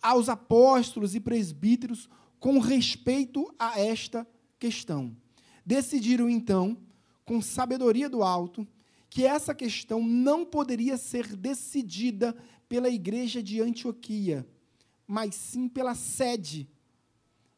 [0.00, 2.08] aos apóstolos e presbíteros,
[2.38, 4.26] com respeito a esta
[4.58, 5.16] questão.
[5.64, 6.76] Decidiram, então,
[7.24, 8.66] com sabedoria do alto,
[9.08, 12.36] que essa questão não poderia ser decidida
[12.68, 14.46] pela igreja de Antioquia,
[15.06, 16.68] mas sim pela sede,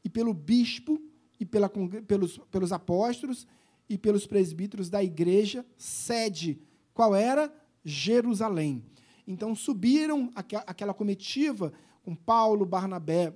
[0.05, 1.01] e pelo bispo,
[1.41, 3.47] e pela, pelos, pelos apóstolos
[3.95, 6.61] e pelos presbíteros da igreja sede.
[6.92, 7.55] Qual era?
[7.84, 8.84] Jerusalém.
[9.24, 11.72] Então subiram aquela comitiva
[12.03, 13.32] com Paulo, Barnabé,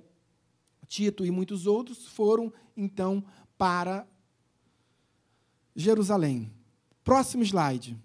[0.85, 3.23] Tito e muitos outros, foram então
[3.57, 4.05] para
[5.73, 6.51] Jerusalém.
[7.05, 7.97] Próximo slide.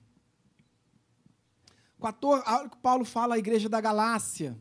[2.01, 2.45] 14,
[2.81, 4.57] Paulo fala à igreja da Galácia.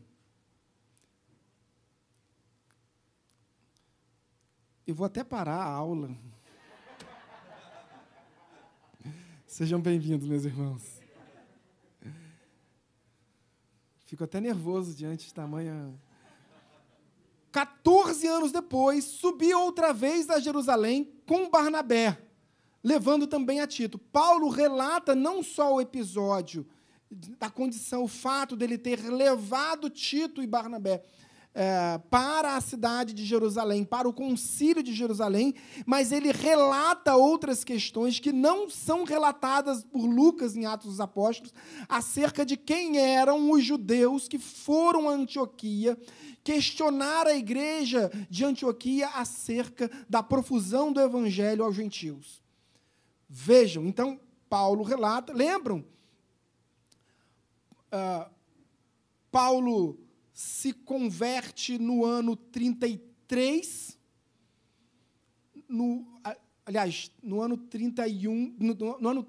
[4.84, 6.33] Eu vou até parar a aula.
[9.54, 10.82] Sejam bem-vindos, meus irmãos.
[14.04, 15.94] Fico até nervoso diante de tamanha.
[17.52, 22.20] 14 14 anos depois, subi outra vez a Jerusalém com Barnabé,
[22.82, 23.96] levando também a Tito.
[23.96, 26.66] Paulo relata não só o episódio
[27.38, 31.04] da condição, o fato dele ter levado Tito e Barnabé
[31.54, 35.54] é, para a cidade de Jerusalém, para o concílio de Jerusalém,
[35.86, 41.54] mas ele relata outras questões que não são relatadas por Lucas em Atos dos Apóstolos,
[41.88, 45.96] acerca de quem eram os judeus que foram a Antioquia
[46.42, 52.42] questionar a igreja de Antioquia acerca da profusão do evangelho aos gentios.
[53.26, 55.84] Vejam, então, Paulo relata, lembram?
[57.90, 58.30] Uh,
[59.30, 60.03] Paulo
[60.34, 63.96] se converte no ano 33,
[65.68, 66.04] no,
[66.66, 69.28] aliás, no ano 31, no, no ano,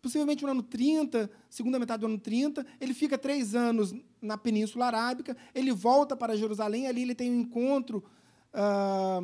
[0.00, 4.86] possivelmente no ano 30, segunda metade do ano 30, ele fica três anos na Península
[4.86, 8.02] Arábica, ele volta para Jerusalém, ali ele tem um encontro
[8.54, 9.20] ah,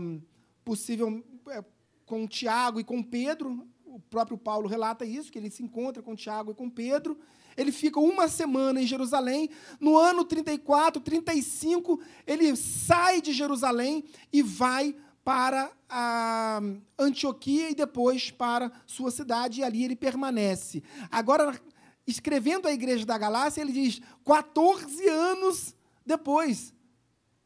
[0.62, 1.64] possível é,
[2.04, 3.66] com Tiago e com Pedro,
[3.98, 7.18] o próprio Paulo relata isso, que ele se encontra com Tiago e com Pedro,
[7.56, 9.50] ele fica uma semana em Jerusalém.
[9.80, 14.94] No ano 34, 35, ele sai de Jerusalém e vai
[15.24, 16.62] para a
[16.96, 20.82] Antioquia e depois para sua cidade, e ali ele permanece.
[21.10, 21.60] Agora,
[22.06, 25.74] escrevendo a igreja da Galácia, ele diz 14 anos
[26.06, 26.72] depois,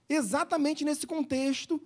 [0.08, 1.82] exatamente nesse contexto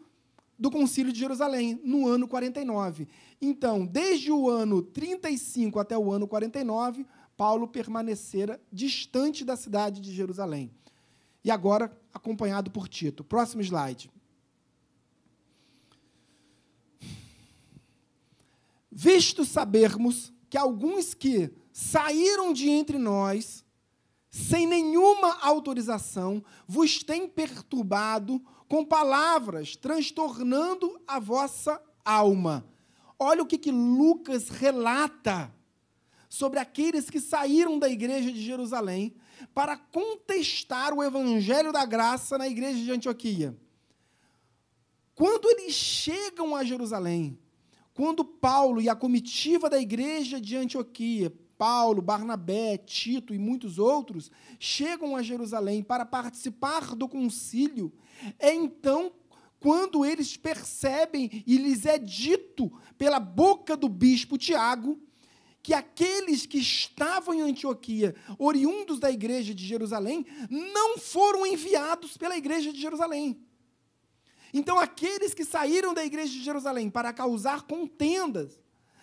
[0.58, 3.08] do Concílio de Jerusalém, no ano 49.
[3.40, 10.12] Então, desde o ano 35 até o ano 49, Paulo permanecera distante da cidade de
[10.12, 10.70] Jerusalém.
[11.44, 13.22] E agora acompanhado por Tito.
[13.22, 14.10] Próximo slide.
[18.90, 23.62] Visto sabermos que alguns que saíram de entre nós,
[24.30, 32.66] sem nenhuma autorização, vos têm perturbado com palavras, transtornando a vossa alma.
[33.18, 35.52] Olha o que, que Lucas relata
[36.28, 39.14] sobre aqueles que saíram da igreja de Jerusalém
[39.54, 43.56] para contestar o evangelho da graça na igreja de Antioquia.
[45.14, 47.38] Quando eles chegam a Jerusalém,
[47.94, 54.30] quando Paulo e a comitiva da igreja de Antioquia, Paulo, Barnabé, Tito e muitos outros,
[54.58, 57.92] chegam a Jerusalém para participar do concílio,
[58.38, 59.12] é então
[59.58, 65.00] quando eles percebem e lhes é dito pela boca do bispo Tiago
[65.66, 72.36] que aqueles que estavam em Antioquia, oriundos da igreja de Jerusalém, não foram enviados pela
[72.36, 73.44] igreja de Jerusalém.
[74.54, 78.60] Então, aqueles que saíram da igreja de Jerusalém para causar contendas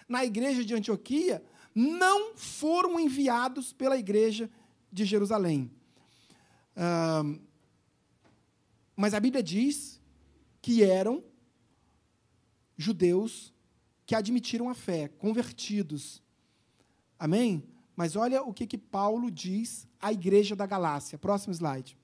[0.07, 1.43] na igreja de Antioquia,
[1.73, 4.49] não foram enviados pela igreja
[4.91, 5.71] de Jerusalém.
[8.95, 9.99] mas a Bíblia diz
[10.61, 11.23] que eram
[12.77, 13.53] judeus
[14.05, 16.23] que admitiram a fé, convertidos,
[17.23, 17.63] Amém?
[17.95, 21.17] Mas olha o que, que Paulo diz à igreja da Galácia.
[21.17, 21.97] Próximo slide.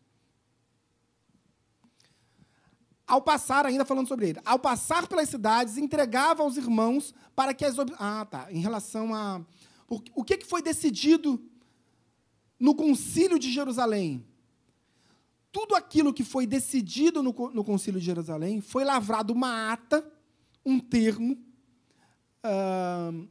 [3.06, 7.66] Ao passar, ainda falando sobre ele, ao passar pelas cidades, entregava aos irmãos para que
[7.66, 7.76] as.
[8.00, 8.48] Ah, tá.
[8.50, 9.42] Em relação a.
[9.90, 11.42] O que, que foi decidido
[12.60, 14.26] no concílio de Jerusalém?
[15.52, 20.06] Tudo aquilo que foi decidido no, no concílio de Jerusalém foi lavrado uma ata,
[20.64, 21.38] um termo.
[22.44, 23.28] Uh,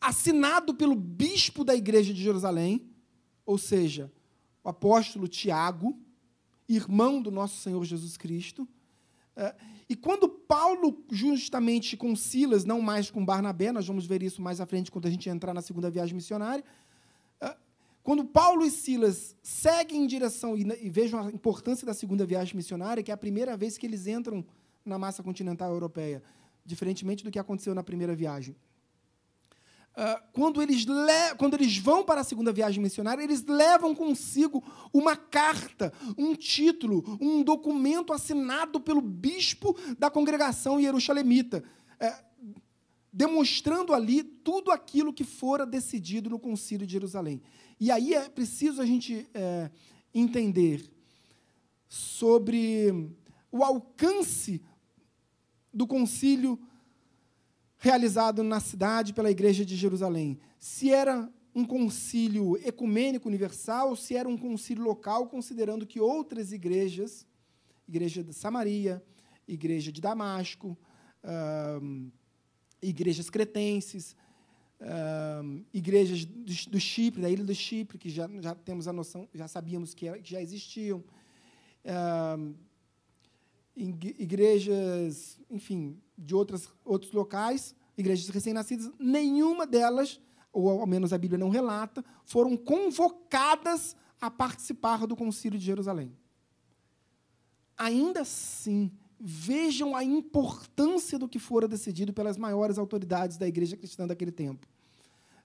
[0.00, 2.88] assinado pelo bispo da igreja de Jerusalém,
[3.44, 4.12] ou seja,
[4.62, 5.98] o apóstolo Tiago,
[6.68, 8.68] irmão do nosso Senhor Jesus Cristo.
[9.34, 9.54] É,
[9.88, 14.60] e quando Paulo, justamente com Silas, não mais com Barnabé, nós vamos ver isso mais
[14.60, 16.64] à frente quando a gente entrar na segunda viagem missionária.
[17.40, 17.56] É,
[18.02, 23.02] quando Paulo e Silas seguem em direção, e vejam a importância da segunda viagem missionária,
[23.02, 24.44] que é a primeira vez que eles entram
[24.84, 26.20] na massa continental europeia,
[26.64, 28.56] diferentemente do que aconteceu na primeira viagem.
[29.96, 30.84] Uh, quando, eles
[31.38, 37.16] quando eles vão para a segunda viagem missionária, eles levam consigo uma carta, um título,
[37.18, 41.64] um documento assinado pelo bispo da congregação Jerusalemita,
[41.98, 42.14] é,
[43.10, 47.40] demonstrando ali tudo aquilo que fora decidido no concílio de Jerusalém.
[47.80, 49.70] E aí é preciso a gente é,
[50.12, 50.90] entender
[51.88, 53.10] sobre
[53.50, 54.62] o alcance
[55.72, 56.60] do concílio
[57.78, 60.38] realizado na cidade pela Igreja de Jerusalém.
[60.58, 67.26] Se era um concílio ecumênico universal, se era um concílio local, considerando que outras igrejas,
[67.88, 69.02] igreja de Samaria,
[69.48, 70.76] igreja de Damasco,
[72.82, 74.14] igrejas cretenses,
[75.72, 79.48] igrejas do, do, Chipre, da ilha do Chipre, que já, já temos a noção, já
[79.48, 81.02] sabíamos que, que já existiam,
[83.74, 90.20] igrejas, enfim, de outras, outros locais, igrejas recém-nascidas, nenhuma delas,
[90.52, 96.16] ou ao menos a Bíblia não relata, foram convocadas a participar do Concílio de Jerusalém.
[97.76, 104.06] Ainda assim, vejam a importância do que fora decidido pelas maiores autoridades da igreja cristã
[104.06, 104.66] daquele tempo.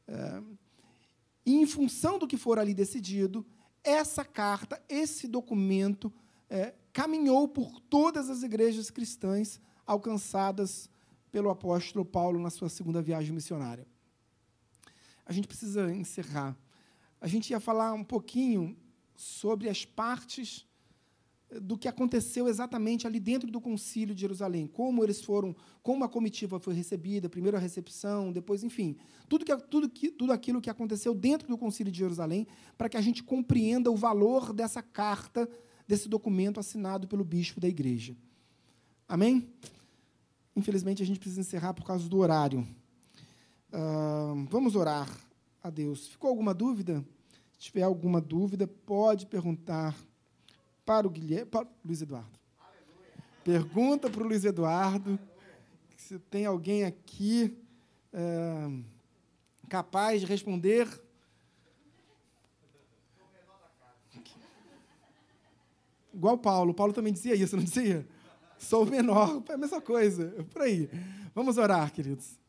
[0.08, 0.42] É,
[1.46, 3.46] e, em função do que for ali decidido,
[3.84, 6.14] essa carta, esse documento,
[6.50, 9.60] é, caminhou por todas as igrejas cristãs
[9.92, 10.90] alcançadas
[11.32, 13.86] pelo apóstolo Paulo na sua segunda viagem missionária.
[15.26, 16.58] A gente precisa encerrar.
[17.20, 18.78] A gente ia falar um pouquinho
[19.16, 20.66] sobre as partes
[21.62, 26.10] do que aconteceu exatamente ali dentro do concílio de Jerusalém, como eles foram, como a
[26.10, 28.96] comitiva foi recebida, primeiro a recepção, depois, enfim,
[29.28, 32.96] tudo, que, tudo, que, tudo aquilo que aconteceu dentro do concílio de Jerusalém, para que
[32.96, 35.50] a gente compreenda o valor dessa carta,
[35.86, 38.16] desse documento assinado pelo bispo da igreja.
[39.06, 39.50] Amém?
[40.56, 42.68] Infelizmente, a gente precisa encerrar por causa do horário.
[43.72, 45.10] Uh, vamos orar
[45.64, 46.08] a Deus.
[46.08, 47.06] Ficou alguma dúvida?
[47.54, 49.96] Se tiver alguma dúvida, pode perguntar
[50.86, 52.40] para o Guilherme, para o Luiz Eduardo.
[52.60, 53.24] Aleluia.
[53.44, 55.18] Pergunta para o Luiz Eduardo
[55.96, 57.58] se tem alguém aqui
[59.70, 60.86] capaz de responder.
[66.14, 66.74] Igual Paulo.
[66.74, 68.06] Paulo também dizia isso, não dizia?
[68.62, 69.44] Sou menor.
[69.50, 70.28] É a mesma coisa.
[70.52, 70.88] Por aí.
[71.34, 72.40] Vamos orar, queridos.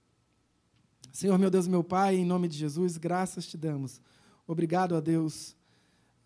[1.10, 4.00] Senhor, meu Deus, meu Pai, em nome de Jesus, graças te damos.
[4.46, 5.56] Obrigado a Deus.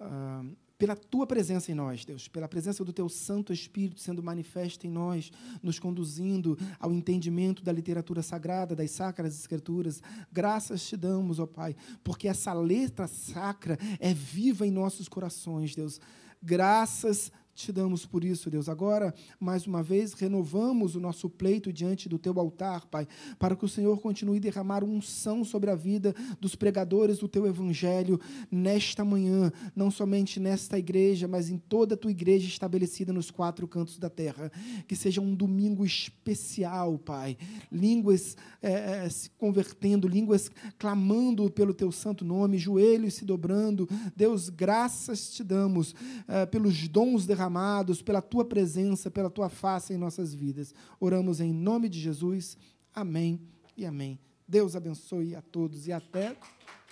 [0.00, 4.86] Uh, pela tua presença em nós, Deus, pela presença do teu Santo Espírito sendo manifesta
[4.86, 5.30] em nós,
[5.62, 10.02] nos conduzindo ao entendimento da literatura sagrada, das sacras escrituras.
[10.30, 11.74] Graças te damos, ó Pai,
[12.04, 16.00] porque essa letra sacra é viva em nossos corações, Deus.
[16.42, 18.68] Graças te damos por isso, Deus.
[18.68, 23.64] Agora, mais uma vez, renovamos o nosso pleito diante do teu altar, Pai, para que
[23.64, 29.04] o Senhor continue a derramar unção sobre a vida dos pregadores do teu evangelho nesta
[29.06, 33.98] manhã, não somente nesta igreja, mas em toda a tua igreja estabelecida nos quatro cantos
[33.98, 34.52] da terra.
[34.86, 37.38] Que seja um domingo especial, Pai.
[37.72, 43.88] Línguas é, se convertendo, línguas clamando pelo teu santo nome, joelhos se dobrando.
[44.14, 45.94] Deus, graças te damos
[46.28, 50.74] é, pelos dons derramados derramados pela tua presença, pela tua face em nossas vidas.
[50.98, 52.56] Oramos em nome de Jesus.
[52.94, 53.40] Amém
[53.76, 54.18] e amém.
[54.46, 56.36] Deus abençoe a todos e até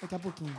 [0.00, 0.56] daqui a pouquinho.